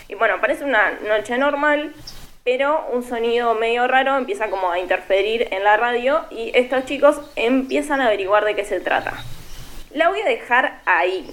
[0.07, 1.92] Y bueno, parece una noche normal,
[2.50, 7.20] pero un sonido medio raro empieza como a interferir en la radio y estos chicos
[7.37, 9.22] empiezan a averiguar de qué se trata.
[9.90, 11.30] La voy a dejar ahí.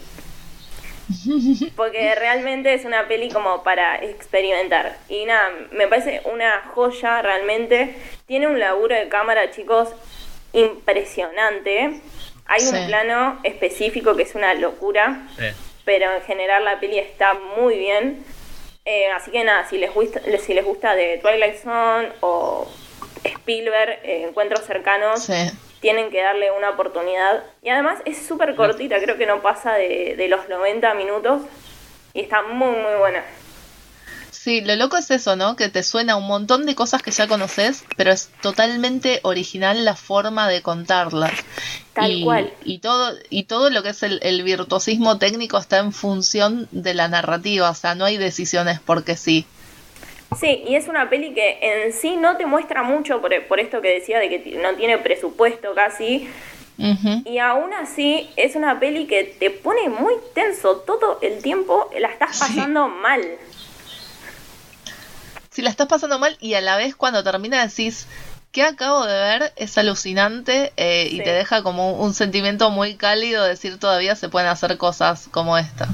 [1.78, 4.98] Porque realmente es una peli como para experimentar.
[5.08, 7.96] Y nada, me parece una joya realmente.
[8.26, 9.94] Tiene un laburo de cámara, chicos,
[10.52, 12.02] impresionante.
[12.46, 15.22] Hay un plano específico que es una locura.
[15.86, 18.26] Pero en general la peli está muy bien.
[18.86, 22.68] Eh, así que nada, si les gusta, si les gusta de Twilight Zone o
[23.24, 25.28] Spielberg, eh, Encuentros Cercanos,
[25.80, 27.44] tienen que darle una oportunidad.
[27.64, 31.42] Y además es súper cortita, creo que no pasa de, de los 90 minutos
[32.14, 33.24] y está muy, muy buena.
[34.46, 35.56] Sí, lo loco es eso, ¿no?
[35.56, 39.96] Que te suena un montón de cosas que ya conoces, pero es totalmente original la
[39.96, 41.34] forma de contarlas.
[41.94, 42.54] Tal cual.
[42.64, 46.94] Y todo, y todo lo que es el, el, virtuosismo técnico está en función de
[46.94, 49.48] la narrativa, o sea, no hay decisiones porque sí.
[50.40, 53.82] Sí, y es una peli que en sí no te muestra mucho, por, por esto
[53.82, 56.30] que decía de que no tiene presupuesto casi,
[56.78, 62.10] Y aún así es una peli que te pone muy tenso todo el tiempo, la
[62.10, 63.24] estás pasando mal
[65.56, 68.08] si la estás pasando mal y a la vez cuando termina decís,
[68.52, 69.54] ¿qué acabo de ver?
[69.56, 74.50] Es alucinante eh, y te deja como un, sentimiento muy cálido decir todavía se pueden
[74.50, 75.88] hacer cosas como esta.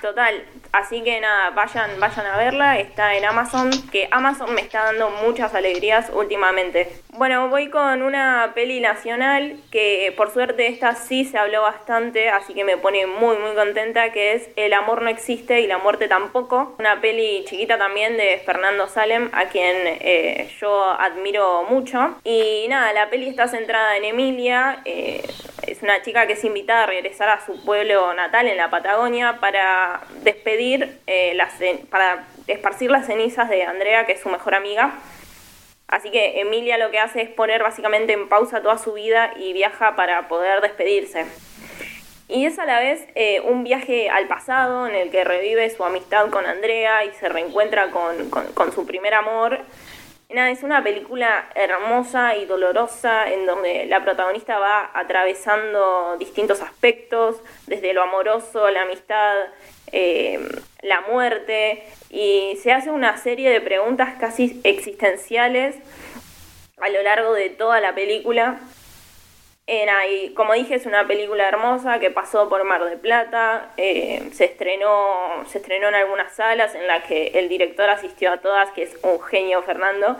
[0.00, 4.84] Total, Así que nada, vayan, vayan a verla, está en Amazon, que Amazon me está
[4.84, 6.88] dando muchas alegrías últimamente.
[7.14, 12.54] Bueno, voy con una peli nacional que por suerte esta sí se habló bastante, así
[12.54, 16.06] que me pone muy muy contenta, que es El amor no existe y la muerte
[16.06, 16.76] tampoco.
[16.78, 22.14] Una peli chiquita también de Fernando Salem, a quien eh, yo admiro mucho.
[22.22, 25.24] Y nada, la peli está centrada en Emilia, eh,
[25.70, 29.38] es una chica que es invitada a regresar a su pueblo natal en la Patagonia
[29.40, 31.38] para despedir, eh,
[31.90, 34.94] para esparcir las cenizas de Andrea, que es su mejor amiga.
[35.86, 39.52] Así que Emilia lo que hace es poner básicamente en pausa toda su vida y
[39.52, 41.26] viaja para poder despedirse.
[42.28, 45.84] Y es a la vez eh, un viaje al pasado en el que revive su
[45.84, 49.58] amistad con Andrea y se reencuentra con, con su primer amor
[50.32, 57.42] Nada, es una película hermosa y dolorosa en donde la protagonista va atravesando distintos aspectos,
[57.66, 59.34] desde lo amoroso, la amistad,
[59.90, 60.38] eh,
[60.82, 65.74] la muerte, y se hace una serie de preguntas casi existenciales
[66.80, 68.60] a lo largo de toda la película
[70.08, 74.46] y como dije, es una película hermosa que pasó por Mar de Plata, eh, se,
[74.46, 78.82] estrenó, se estrenó en algunas salas en las que el director asistió a todas, que
[78.82, 80.16] es un genio Fernando.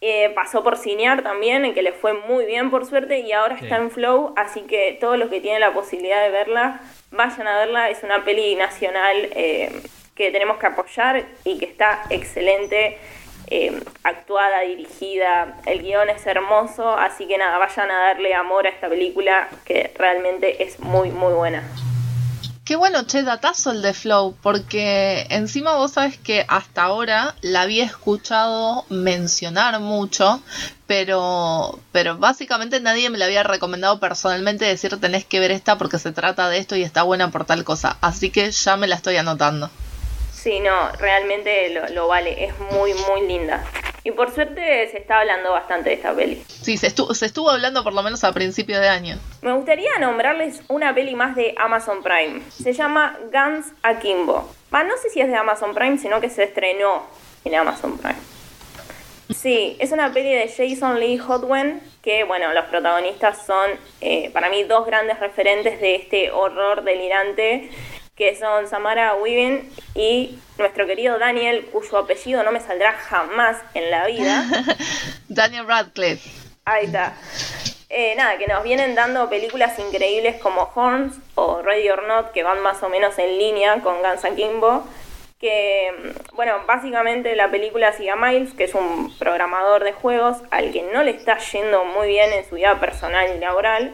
[0.00, 3.56] Eh, pasó por Cinear también, en que le fue muy bien por suerte, y ahora
[3.56, 6.80] está en Flow, así que todos los que tienen la posibilidad de verla,
[7.10, 7.90] vayan a verla.
[7.90, 9.82] Es una peli nacional eh,
[10.14, 12.98] que tenemos que apoyar y que está excelente.
[13.48, 18.70] Eh, actuada, dirigida, el guion es hermoso, así que nada, vayan a darle amor a
[18.70, 21.62] esta película que realmente es muy, muy buena.
[22.66, 27.60] Qué bueno, che, datazo el de Flow, porque encima vos sabes que hasta ahora la
[27.60, 30.42] había escuchado mencionar mucho,
[30.88, 36.00] pero, pero básicamente nadie me la había recomendado personalmente decir tenés que ver esta porque
[36.00, 38.96] se trata de esto y está buena por tal cosa, así que ya me la
[38.96, 39.70] estoy anotando.
[40.46, 43.64] Sí, no, realmente lo, vale, es muy, muy linda.
[44.04, 46.40] Y por suerte se está hablando bastante de esta peli.
[46.46, 49.18] Sí, se estuvo, se estuvo hablando por lo menos a principio de año.
[49.42, 52.42] Me gustaría nombrarles una peli más de Amazon Prime.
[52.48, 54.48] Se llama Guns Akimbo.
[54.70, 57.02] no sé si es de Amazon Prime, sino que se estrenó
[57.44, 58.14] en Amazon Prime.
[59.34, 64.48] Sí, es una peli de Jason Lee Hodwen, que bueno, los protagonistas son eh, para
[64.48, 67.68] mí dos grandes referentes de este horror delirante,
[68.16, 73.90] que son Samara Weaving y nuestro querido Daniel, cuyo apellido no me saldrá jamás en
[73.90, 74.44] la vida.
[75.28, 76.28] Daniel Radcliffe.
[76.64, 77.14] Ahí está.
[77.88, 82.42] Eh, nada, que nos vienen dando películas increíbles como Horns o Ready or Not, que
[82.42, 84.84] van más o menos en línea con Guns Kimbo
[85.40, 90.72] que, bueno, básicamente la película sigue a Miles, que es un programador de juegos al
[90.72, 93.92] que no le está yendo muy bien en su vida personal y laboral.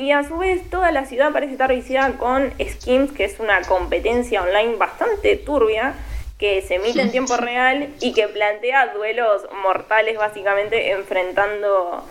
[0.00, 3.60] Y a su vez toda la ciudad parece estar viciada con Skims, que es una
[3.60, 5.92] competencia online bastante turbia,
[6.38, 12.02] que se emite en tiempo real y que plantea duelos mortales básicamente enfrentando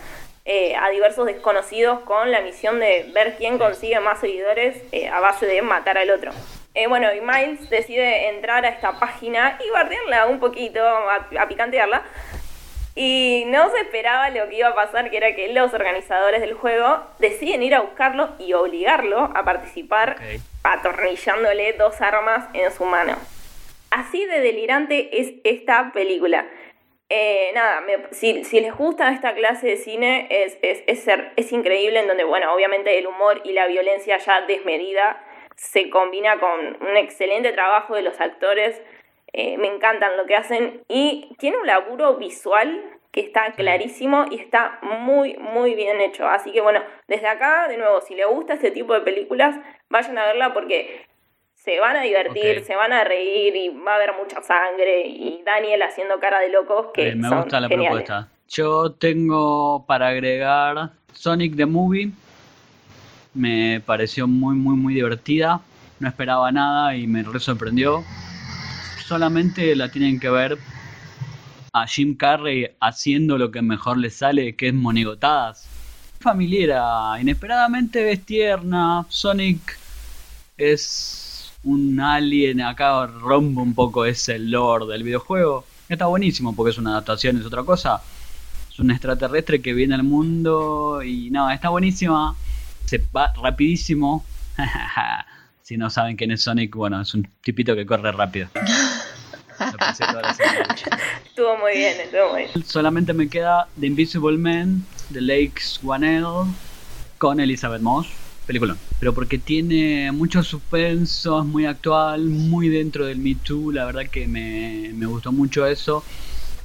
[0.45, 5.19] eh, a diversos desconocidos con la misión de ver quién consigue más seguidores eh, a
[5.19, 6.31] base de matar al otro.
[6.75, 12.03] Eh, bueno, y Miles decide entrar a esta página y bardearla un poquito, a, picantearla.
[12.95, 16.53] Y no se esperaba lo que iba a pasar, que era que los organizadores del
[16.53, 20.17] juego deciden ir a buscarlo y obligarlo a participar,
[20.63, 23.15] atornillándole dos armas en su mano.
[23.91, 26.45] Así de delirante es esta película.
[27.11, 32.07] Eh, nada, si, les gusta esta clase de cine, es, es, es, es increíble en
[32.07, 35.23] donde, bueno, obviamente el humor y la violencia ya desmedida
[35.55, 38.81] se combina con un excelente trabajo de los actores.
[39.33, 44.35] Eh, me encantan lo que hacen y tiene un laburo visual que está clarísimo y
[44.35, 46.27] está muy, muy bien hecho.
[46.27, 49.55] Así que bueno, desde acá, de nuevo, si le gusta este tipo de películas,
[49.89, 51.05] vayan a verla porque
[51.55, 55.41] se van a divertir, se van a reír y va a haber mucha sangre y
[55.43, 58.27] Daniel haciendo cara de locos que me gusta la propuesta.
[58.47, 62.11] Yo tengo para agregar Sonic the Movie
[63.33, 65.61] me pareció muy, muy, muy divertida.
[65.99, 68.03] No esperaba nada y me re sorprendió.
[69.09, 70.59] Solamente la tienen que ver
[71.73, 75.67] a Jim Carrey haciendo lo que mejor le sale, que es monigotadas.
[76.19, 79.07] Familiera, inesperadamente es tierna.
[79.09, 79.79] Sonic
[80.57, 85.65] es un alien, acá rompe un poco ese lore del videojuego.
[85.89, 88.03] Está buenísimo porque es una adaptación, es otra cosa.
[88.71, 92.35] Es un extraterrestre que viene al mundo y no, está buenísima
[92.85, 94.23] se va rapidísimo.
[95.63, 98.49] si no saben quién es Sonic, bueno, es un tipito que corre rápido.
[101.25, 102.65] estuvo muy bien, estuvo muy bien.
[102.65, 106.25] Solamente me queda The Invisible Man de Lakes L
[107.17, 108.07] con Elizabeth Moss.
[108.45, 108.75] Película.
[108.99, 113.71] Pero porque tiene mucho suspenso, es muy actual, muy dentro del Me Too.
[113.71, 116.03] La verdad que me, me gustó mucho eso.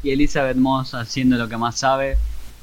[0.02, 2.16] Y Elizabeth Moss haciendo lo que más sabe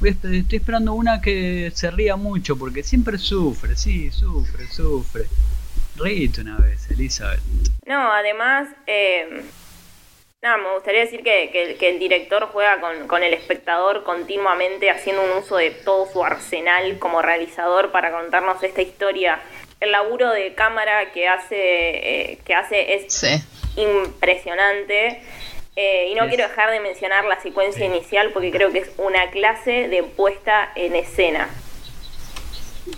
[0.09, 5.27] estoy esperando una que se ría mucho porque siempre sufre, sí, sufre, sufre.
[5.95, 7.41] Ríete una vez, Elizabeth.
[7.85, 9.43] No, además, eh,
[10.41, 15.57] nada, me gustaría decir que, el director juega con, el espectador continuamente haciendo un uso
[15.57, 19.39] de todo su arsenal como realizador para contarnos esta historia.
[19.79, 23.41] El laburo de cámara que hace, eh, que hace es
[23.75, 25.21] impresionante.
[25.75, 29.29] Eh, y no quiero dejar de mencionar la secuencia inicial porque creo que es una
[29.29, 31.49] clase de puesta en escena.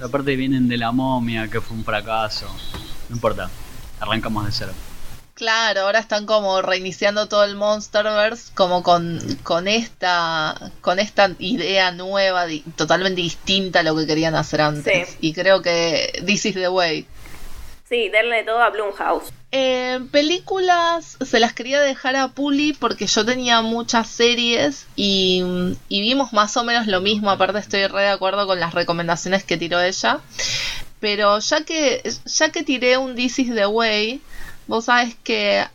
[0.02, 2.48] Aparte vienen de la momia, que fue un fracaso.
[3.10, 3.50] No importa,
[4.00, 4.74] arrancamos de cero.
[5.36, 11.92] Claro, ahora están como reiniciando todo el Monsterverse como con, con esta con esta idea
[11.92, 15.18] nueva, totalmente distinta a lo que querían hacer antes.
[15.22, 17.08] Y creo que this is the way.
[17.90, 19.32] Sí, denle todo a Blumhouse.
[19.52, 25.44] Eh, películas se las quería dejar a Puli porque yo tenía muchas series y,
[25.90, 27.30] vimos más o menos lo mismo.
[27.30, 30.22] Aparte estoy re de acuerdo con las recomendaciones que tiró ella.
[31.00, 34.22] Pero ya que, ya que tiré un This is the Way,
[34.68, 35.66] vos sabes que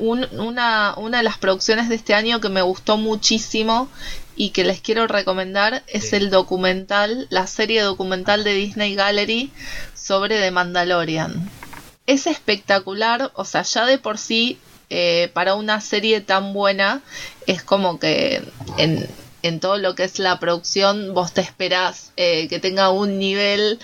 [0.00, 3.88] una, una de las producciones de este año que me gustó muchísimo
[4.36, 9.52] y que les quiero recomendar es el documental, la serie documental de Disney Gallery
[9.94, 11.50] sobre The Mandalorian.
[12.06, 14.58] Es espectacular, o sea, ya de por sí,
[14.90, 17.00] eh, para una serie tan buena,
[17.46, 18.42] es como que
[18.76, 19.08] en,
[19.44, 23.78] en todo lo que es la producción vos te esperás eh, que tenga un nivel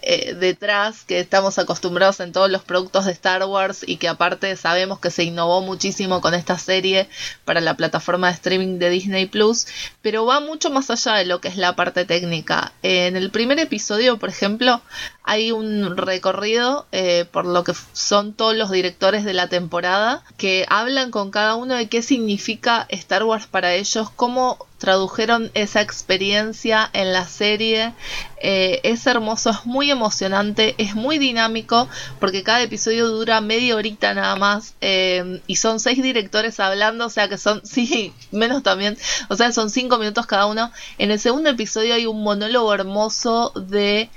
[0.00, 4.56] eh, detrás que estamos acostumbrados en todos los productos de Star Wars y que aparte
[4.56, 7.06] sabemos que se innovó muchísimo con esta serie
[7.44, 9.66] para la plataforma de streaming de Disney Plus,
[10.00, 12.72] pero va mucho más allá de lo que es la parte técnica.
[12.82, 14.80] En el primer episodio, por ejemplo,
[15.22, 20.64] hay un recorrido eh, por lo que son todos los directores de la temporada que
[20.70, 26.90] hablan con cada uno de qué significa Star Wars para ellos, cómo tradujeron esa experiencia
[26.92, 27.94] en la serie.
[28.36, 31.88] Eh, es hermoso, es muy emocionante, es muy dinámico,
[32.20, 34.74] porque cada episodio dura media horita nada más.
[34.82, 38.98] Eh, y son seis directores hablando, o sea que son, sí, menos también,
[39.30, 40.70] o sea, son cinco minutos cada uno.
[40.98, 44.10] En el segundo episodio hay un monólogo hermoso de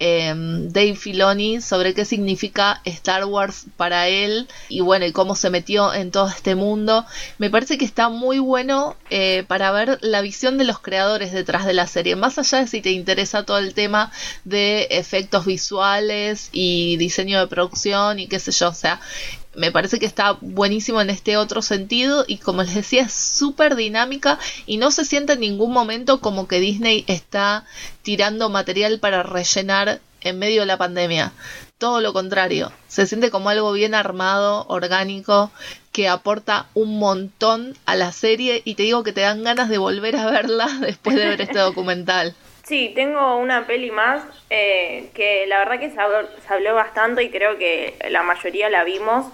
[0.00, 5.50] Em, Dave Filoni sobre qué significa Star Wars para él y bueno, y cómo se
[5.50, 7.06] metió en todo este mundo.
[7.38, 11.64] Me parece que está muy bueno eh, para ver la visión de los creadores detrás
[11.64, 14.10] de la serie, más allá de si te interesa todo el tema
[14.44, 19.00] de efectos visuales y diseño de producción y qué sé yo, o sea,
[19.56, 23.76] me parece que está buenísimo en este otro sentido y como les decía es súper
[23.76, 27.64] dinámica y no se siente en ningún momento como que Disney está
[28.02, 31.32] tirando material para rellenar en medio de la pandemia.
[31.78, 35.50] Todo lo contrario, se siente como algo bien armado, orgánico,
[35.92, 39.78] que aporta un montón a la serie y te digo que te dan ganas de
[39.78, 42.34] volver a verla después de ver este documental.
[42.64, 47.58] Sí, tengo una peli más eh, que la verdad que se habló, bastante y creo
[47.58, 49.26] que la mayoría la vimos,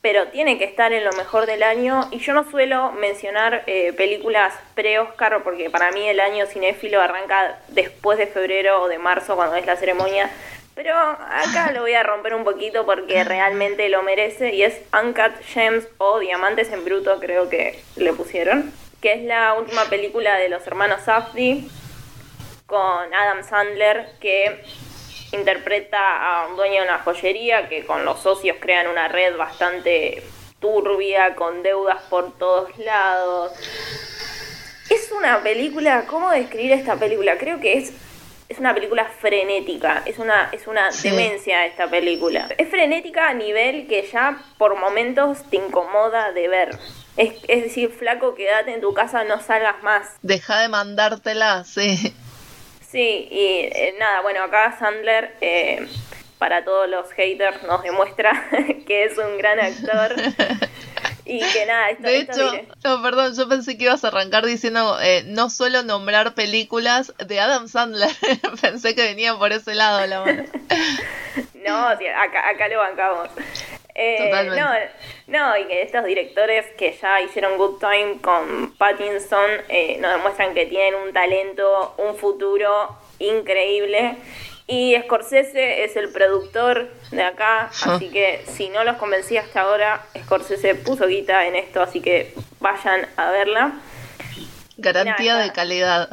[0.00, 2.06] pero tiene que estar en lo mejor del año.
[2.12, 7.58] Y yo no suelo mencionar eh, películas pre-Oscar porque para mí el año cinéfilo arranca
[7.68, 10.30] después de febrero o de marzo cuando es la ceremonia.
[10.76, 15.40] Pero acá lo voy a romper un poquito porque realmente lo merece y es Uncut
[15.42, 20.48] Gems o Diamantes en Bruto creo que le pusieron, que es la última película de
[20.48, 21.68] los hermanos Safdie
[22.66, 24.64] con Adam Sandler que
[25.32, 30.22] interpreta a un dueño de una joyería que con los socios crean una red bastante
[30.60, 33.52] turbia, con deudas por todos lados.
[34.90, 37.36] Es una película, ¿cómo describir esta película?
[37.36, 37.92] Creo que es,
[38.48, 42.48] es una película frenética, es una, es una demencia esta película.
[42.56, 46.78] Es frenética a nivel que ya por momentos te incomoda de ver.
[47.16, 50.16] Es, es decir, flaco, quédate en tu casa, no salgas más.
[50.22, 52.14] Deja de mandártela, sí.
[52.94, 55.84] Sí, y eh, nada, bueno, acá Sandler, eh,
[56.38, 58.30] para todos los haters, nos demuestra
[58.86, 60.14] que es un gran actor.
[61.26, 62.52] Y que nada, esto, De hecho,
[62.84, 67.40] no, perdón, yo pensé que ibas a arrancar diciendo eh, no suelo nombrar películas de
[67.40, 68.10] Adam Sandler.
[68.60, 70.44] pensé que venía por ese lado la mano.
[71.66, 73.30] no, acá, acá lo bancamos.
[73.96, 74.28] Eh,
[75.28, 80.12] no, no, y que estos directores que ya hicieron Good Time con Pattinson eh, nos
[80.12, 84.16] demuestran que tienen un talento, un futuro increíble.
[84.66, 90.06] Y Scorsese es el productor de acá, así que si no los convencí hasta ahora,
[90.24, 93.72] Scorsese puso guita en esto, así que vayan a verla.
[94.78, 96.08] Garantía de calidad.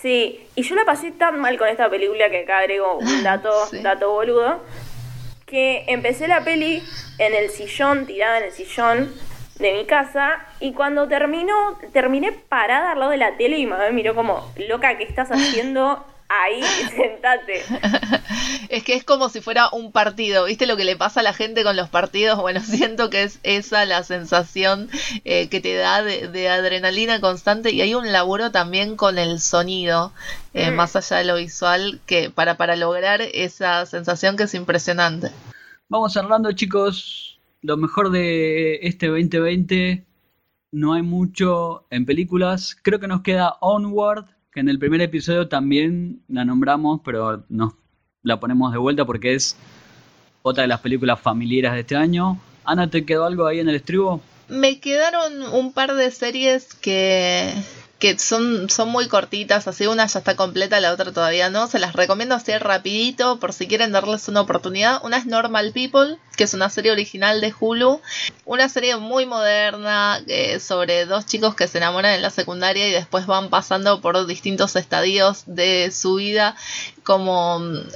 [0.00, 3.52] Sí, y yo la pasé tan mal con esta película que acá agrego un dato,
[3.82, 4.60] dato boludo
[5.46, 6.82] que empecé la peli
[7.18, 9.14] en el sillón, tirada en el sillón
[9.58, 13.90] de mi casa, y cuando terminó, terminé parada al lado de la tele y me
[13.92, 16.04] miró como, loca, ¿qué estás haciendo?
[16.28, 16.62] Ahí,
[16.96, 17.62] sentate.
[18.68, 20.44] es que es como si fuera un partido.
[20.44, 22.38] ¿Viste lo que le pasa a la gente con los partidos?
[22.38, 24.88] Bueno, siento que es esa la sensación
[25.24, 27.70] eh, que te da de, adrenalina constante.
[27.70, 30.12] Y hay un laburo también con el sonido,
[30.54, 30.74] eh, mm.
[30.74, 35.30] más allá de lo visual, que para, para lograr esa sensación que es impresionante.
[35.88, 37.38] Vamos cerrando, chicos.
[37.62, 40.04] Lo mejor de este 2020.
[40.72, 42.76] No hay mucho en películas.
[42.82, 44.26] Creo que nos queda Onward
[44.56, 47.74] que en el primer episodio también la nombramos, pero nos
[48.22, 49.54] la ponemos de vuelta porque es
[50.40, 52.40] otra de las películas familiares de este año.
[52.64, 54.22] Ana, ¿te quedó algo ahí en el estribo?
[54.48, 57.52] Me quedaron un par de series que,
[57.98, 61.66] que son, son muy cortitas, así una ya está completa, la otra todavía no.
[61.66, 65.00] Se las recomiendo así rapidito por si quieren darles una oportunidad.
[65.02, 68.02] Una es Normal People, que es una serie original de Hulu.
[68.44, 72.92] Una serie muy moderna eh, sobre dos chicos que se enamoran en la secundaria y
[72.92, 76.54] después van pasando por distintos estadios de su vida,
[77.06, 77.92] como eh,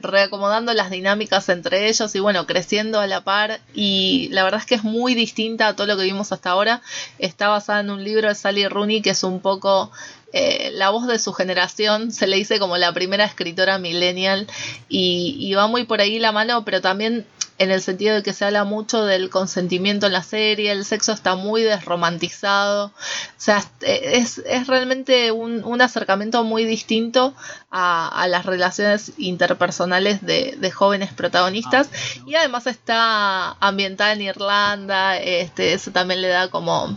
[0.00, 3.60] reacomodando las dinámicas entre ellos y bueno, creciendo a la par.
[3.74, 6.80] Y la verdad es que es muy distinta a todo lo que vimos hasta ahora.
[7.18, 9.90] Está basada en un libro de Sally Rooney que es un poco
[10.32, 14.46] eh, la voz de su generación, se le dice como la primera escritora millennial
[14.88, 17.26] y, y, va muy por ahí la mano, pero también
[17.62, 21.12] en el sentido de que se habla mucho del consentimiento en la serie, el sexo
[21.12, 22.92] está muy desromantizado, o
[23.36, 27.34] sea, es, es realmente un, un, acercamiento muy distinto
[27.70, 31.88] a, a las relaciones interpersonales de, de jóvenes protagonistas.
[31.92, 36.96] Ah, y además está ambientada en Irlanda, este, eso también le da como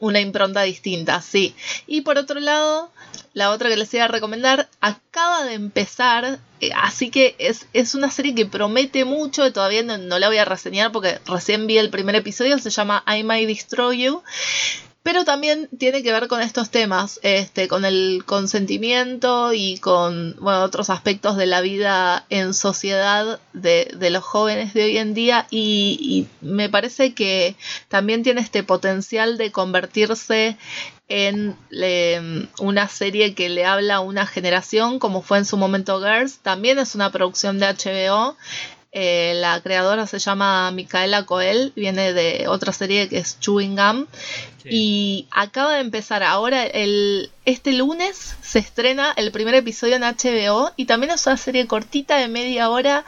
[0.00, 1.54] una impronta distinta, sí.
[1.86, 2.90] Y por otro lado,
[3.34, 7.94] la otra que les iba a recomendar acaba de empezar, eh, así que es, es,
[7.94, 11.90] una serie que promete mucho, todavía no, la voy a reseñar porque recién vi el
[11.90, 14.22] primer episodio, se llama I Might Destroy You.
[15.02, 20.62] Pero también tiene que ver con estos temas, este, con el consentimiento y con bueno,
[20.62, 25.48] otros aspectos de la vida en sociedad de, de los jóvenes de hoy en día.
[25.50, 27.56] Y, me parece que
[27.88, 30.56] también tiene este potencial de convertirse
[31.08, 31.56] en
[32.58, 36.78] una serie que le habla a una generación como fue en su momento Girls, también
[36.78, 38.36] es una producción de HBO
[38.94, 44.06] eh, la creadora se llama Micaela Coel, viene de otra serie que es Chewing Gum.
[44.64, 50.70] Y acaba de empezar ahora, el, este lunes se estrena el primer episodio en HBO
[50.76, 53.04] y también es una serie cortita de media hora,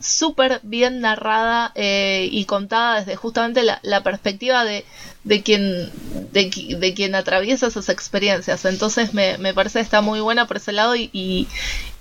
[0.00, 4.84] súper bien narrada eh, y contada desde justamente la, perspectiva de,
[5.24, 5.90] de, quien,
[6.32, 8.66] de, de, quien atraviesa esas experiencias.
[8.66, 11.48] Entonces me, me, parece que está muy buena por ese lado y, y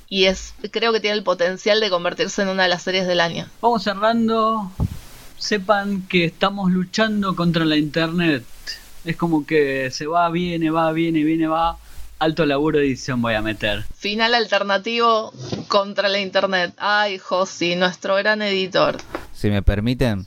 [0.10, 3.48] es creo que tiene el potencial de convertirse en una de las series del año.
[3.62, 4.72] Vamos cerrando.
[5.38, 8.44] Sepan que estamos luchando contra la internet.
[9.06, 11.78] Es como que se va, viene, va, viene, viene, va.
[12.20, 13.86] Alto laburo de edición voy a meter.
[13.96, 15.32] Final alternativo
[15.68, 16.74] contra la internet.
[16.78, 18.98] Ay, Josi, nuestro gran editor.
[19.34, 20.26] Si me permiten,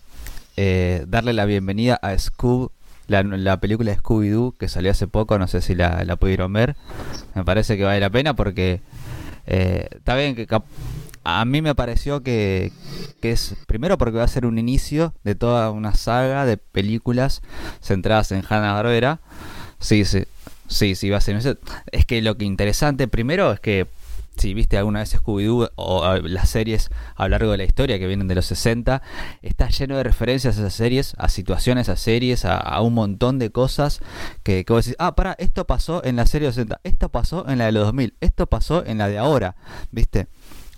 [0.56, 2.70] eh, darle la bienvenida a Scoob
[3.10, 6.76] la, la, película Scooby-Doo que salió hace poco, no sé si la, la, pudieron ver.
[7.34, 8.80] Me parece que vale la pena porque
[9.50, 10.46] eh, está bien que
[11.24, 12.72] a mí me pareció que,
[13.20, 17.42] es primero porque va a ser un inicio de toda una saga de películas
[17.82, 19.20] centradas en Hanna Barbera.
[19.80, 20.24] Sí, sí,
[20.68, 21.58] sí, sí va a ser.
[21.90, 23.86] Es que lo que interesante primero es que
[24.40, 28.06] si viste alguna vez Scooby-Doo o las series a lo largo de la historia que
[28.06, 29.02] vienen de los 60,
[29.42, 33.50] está lleno de referencias a esas series, a situaciones, a series, a, un montón de
[33.50, 34.00] cosas
[34.42, 37.46] que, que vos decís, ah, para, esto pasó en la serie de 60, esto pasó
[37.48, 39.56] en la de los 2000, esto pasó en la de ahora,
[39.90, 40.28] ¿viste?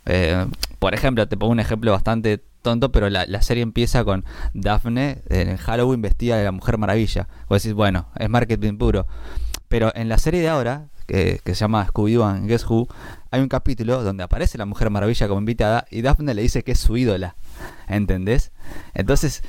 [0.06, 0.46] Eh,
[0.80, 5.22] por ejemplo, te pongo un ejemplo bastante tonto, pero la, la, serie empieza con Daphne
[5.28, 7.28] en Halloween vestida de la Mujer Maravilla.
[7.48, 9.06] Vos decís, bueno, es marketing puro.
[9.68, 12.88] Pero en la serie de ahora, que, se llama Scooby-Doo and Guess Who,
[13.30, 16.72] hay un capítulo donde aparece la Mujer Maravilla como invitada y Daphne le dice que
[16.72, 17.36] es su ídola.
[17.86, 18.50] ¿Entendés?
[18.94, 19.42] Entonces,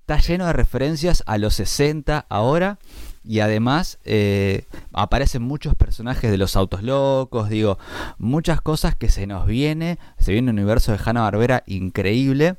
[0.00, 2.78] está lleno de referencias a los 60 ahora
[3.22, 4.64] y además eh,
[4.94, 7.78] aparecen muchos personajes de los autos locos, digo,
[8.16, 12.56] muchas cosas que se nos viene, se viene un universo de Hanna Barbera increíble.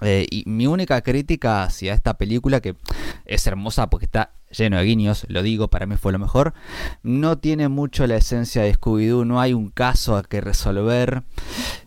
[0.00, 2.74] Eh, y mi única crítica hacia esta película, que
[3.24, 6.54] es hermosa porque está lleno de guiños, lo digo, para mí fue lo mejor.
[7.02, 11.22] No tiene mucho la esencia de Scooby-Doo, no hay un caso a que resolver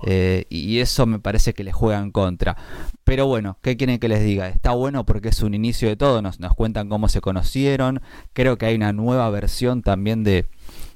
[0.06, 2.58] eh, y eso me parece que le juega en contra.
[3.04, 4.50] Pero bueno, ¿qué quieren que les diga?
[4.50, 8.02] Está bueno porque es un inicio de todo, nos, cuentan cómo se conocieron,
[8.34, 10.46] creo que hay una nueva versión también de,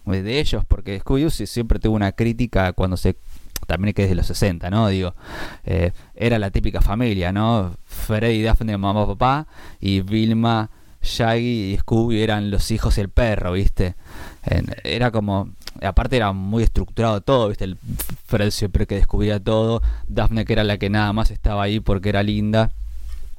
[0.05, 3.15] de ellos, porque Scooby-Doo siempre tuvo una crítica cuando se
[3.67, 4.87] también que es de los 60, ¿no?
[4.87, 5.13] Digo,
[5.63, 7.75] eh, era la típica familia, ¿no?
[7.85, 9.47] Freddy y Daphne, mamá, papá,
[9.79, 13.95] y Vilma, Shaggy y Scooby eran los hijos y el perro, ¿viste?
[14.83, 15.49] era como,
[15.81, 17.65] aparte era muy estructurado todo, ¿viste?
[17.65, 17.77] El
[18.25, 22.09] Fred siempre que descubría todo, Daphne que era la que nada más estaba ahí porque
[22.09, 22.71] era linda.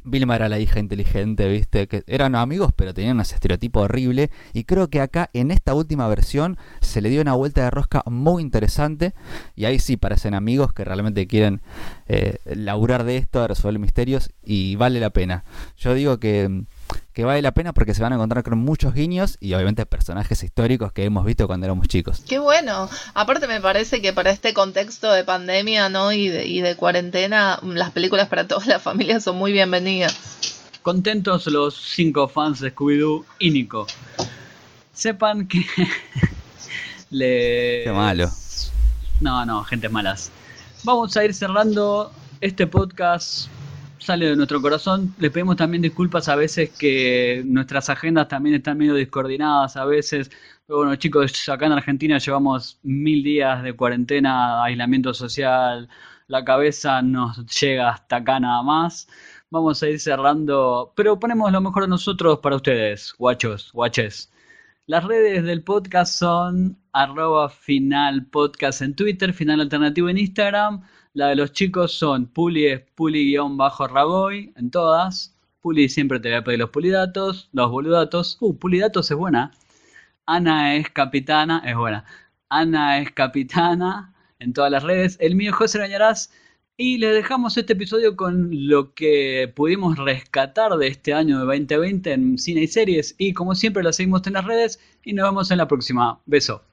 [0.02, 1.86] Vilma era la hija inteligente, ¿viste?
[1.86, 4.30] Que eran amigos, pero tenían un estereotipo horrible.
[4.54, 8.02] Y creo que acá, en esta última versión, se le dio una vuelta de rosca
[8.06, 9.12] muy interesante.
[9.56, 11.60] Y ahí sí parecen amigos que realmente quieren
[12.08, 14.30] eh, laburar de esto, resolver misterios.
[14.42, 15.44] Y vale la pena.
[15.76, 16.64] Yo digo que
[17.12, 20.42] que vale la pena porque se van a encontrar con muchos guiños y obviamente personajes
[20.42, 22.22] históricos que hemos visto cuando éramos chicos.
[22.28, 22.88] Qué bueno.
[23.14, 26.12] Aparte me parece que para este contexto de pandemia ¿no?
[26.12, 30.60] y, de, y de cuarentena, las películas para todas las familias son muy bienvenidas.
[30.82, 33.86] Contentos los cinco fans de Scooby-Doo y Nico.
[34.94, 35.66] Sepan que
[37.10, 37.82] le...
[37.84, 38.30] Qué malo.
[39.20, 40.30] No, no, gente malas.
[40.84, 42.10] Vamos a ir cerrando
[42.40, 43.48] este podcast
[44.00, 45.14] sale de nuestro corazón.
[45.18, 50.30] Les pedimos también disculpas a veces que nuestras agendas también están medio descoordinadas a veces.
[50.66, 55.88] Bueno, chicos, acá en Argentina llevamos mil días de cuarentena, aislamiento social,
[56.26, 59.08] la cabeza nos llega hasta acá nada más.
[59.50, 64.32] Vamos a ir cerrando, pero ponemos lo mejor de nosotros para ustedes, guachos, guaches.
[64.86, 70.82] Las redes del podcast son arroba final podcast en Twitter, final alternativo en Instagram.
[71.12, 75.36] La de los chicos son Puli es Puli-Ragoy en todas.
[75.60, 78.36] Puli siempre te voy a pedir los pulidatos, los boludatos.
[78.40, 79.50] Uh, pulidatos es buena.
[80.26, 82.04] Ana es capitana, es buena.
[82.48, 85.16] Ana es capitana en todas las redes.
[85.20, 86.32] El mío José Rañarás.
[86.76, 92.12] Y les dejamos este episodio con lo que pudimos rescatar de este año de 2020
[92.12, 93.16] en cine y series.
[93.18, 96.20] Y como siempre, lo seguimos en las redes y nos vemos en la próxima.
[96.26, 96.69] Beso.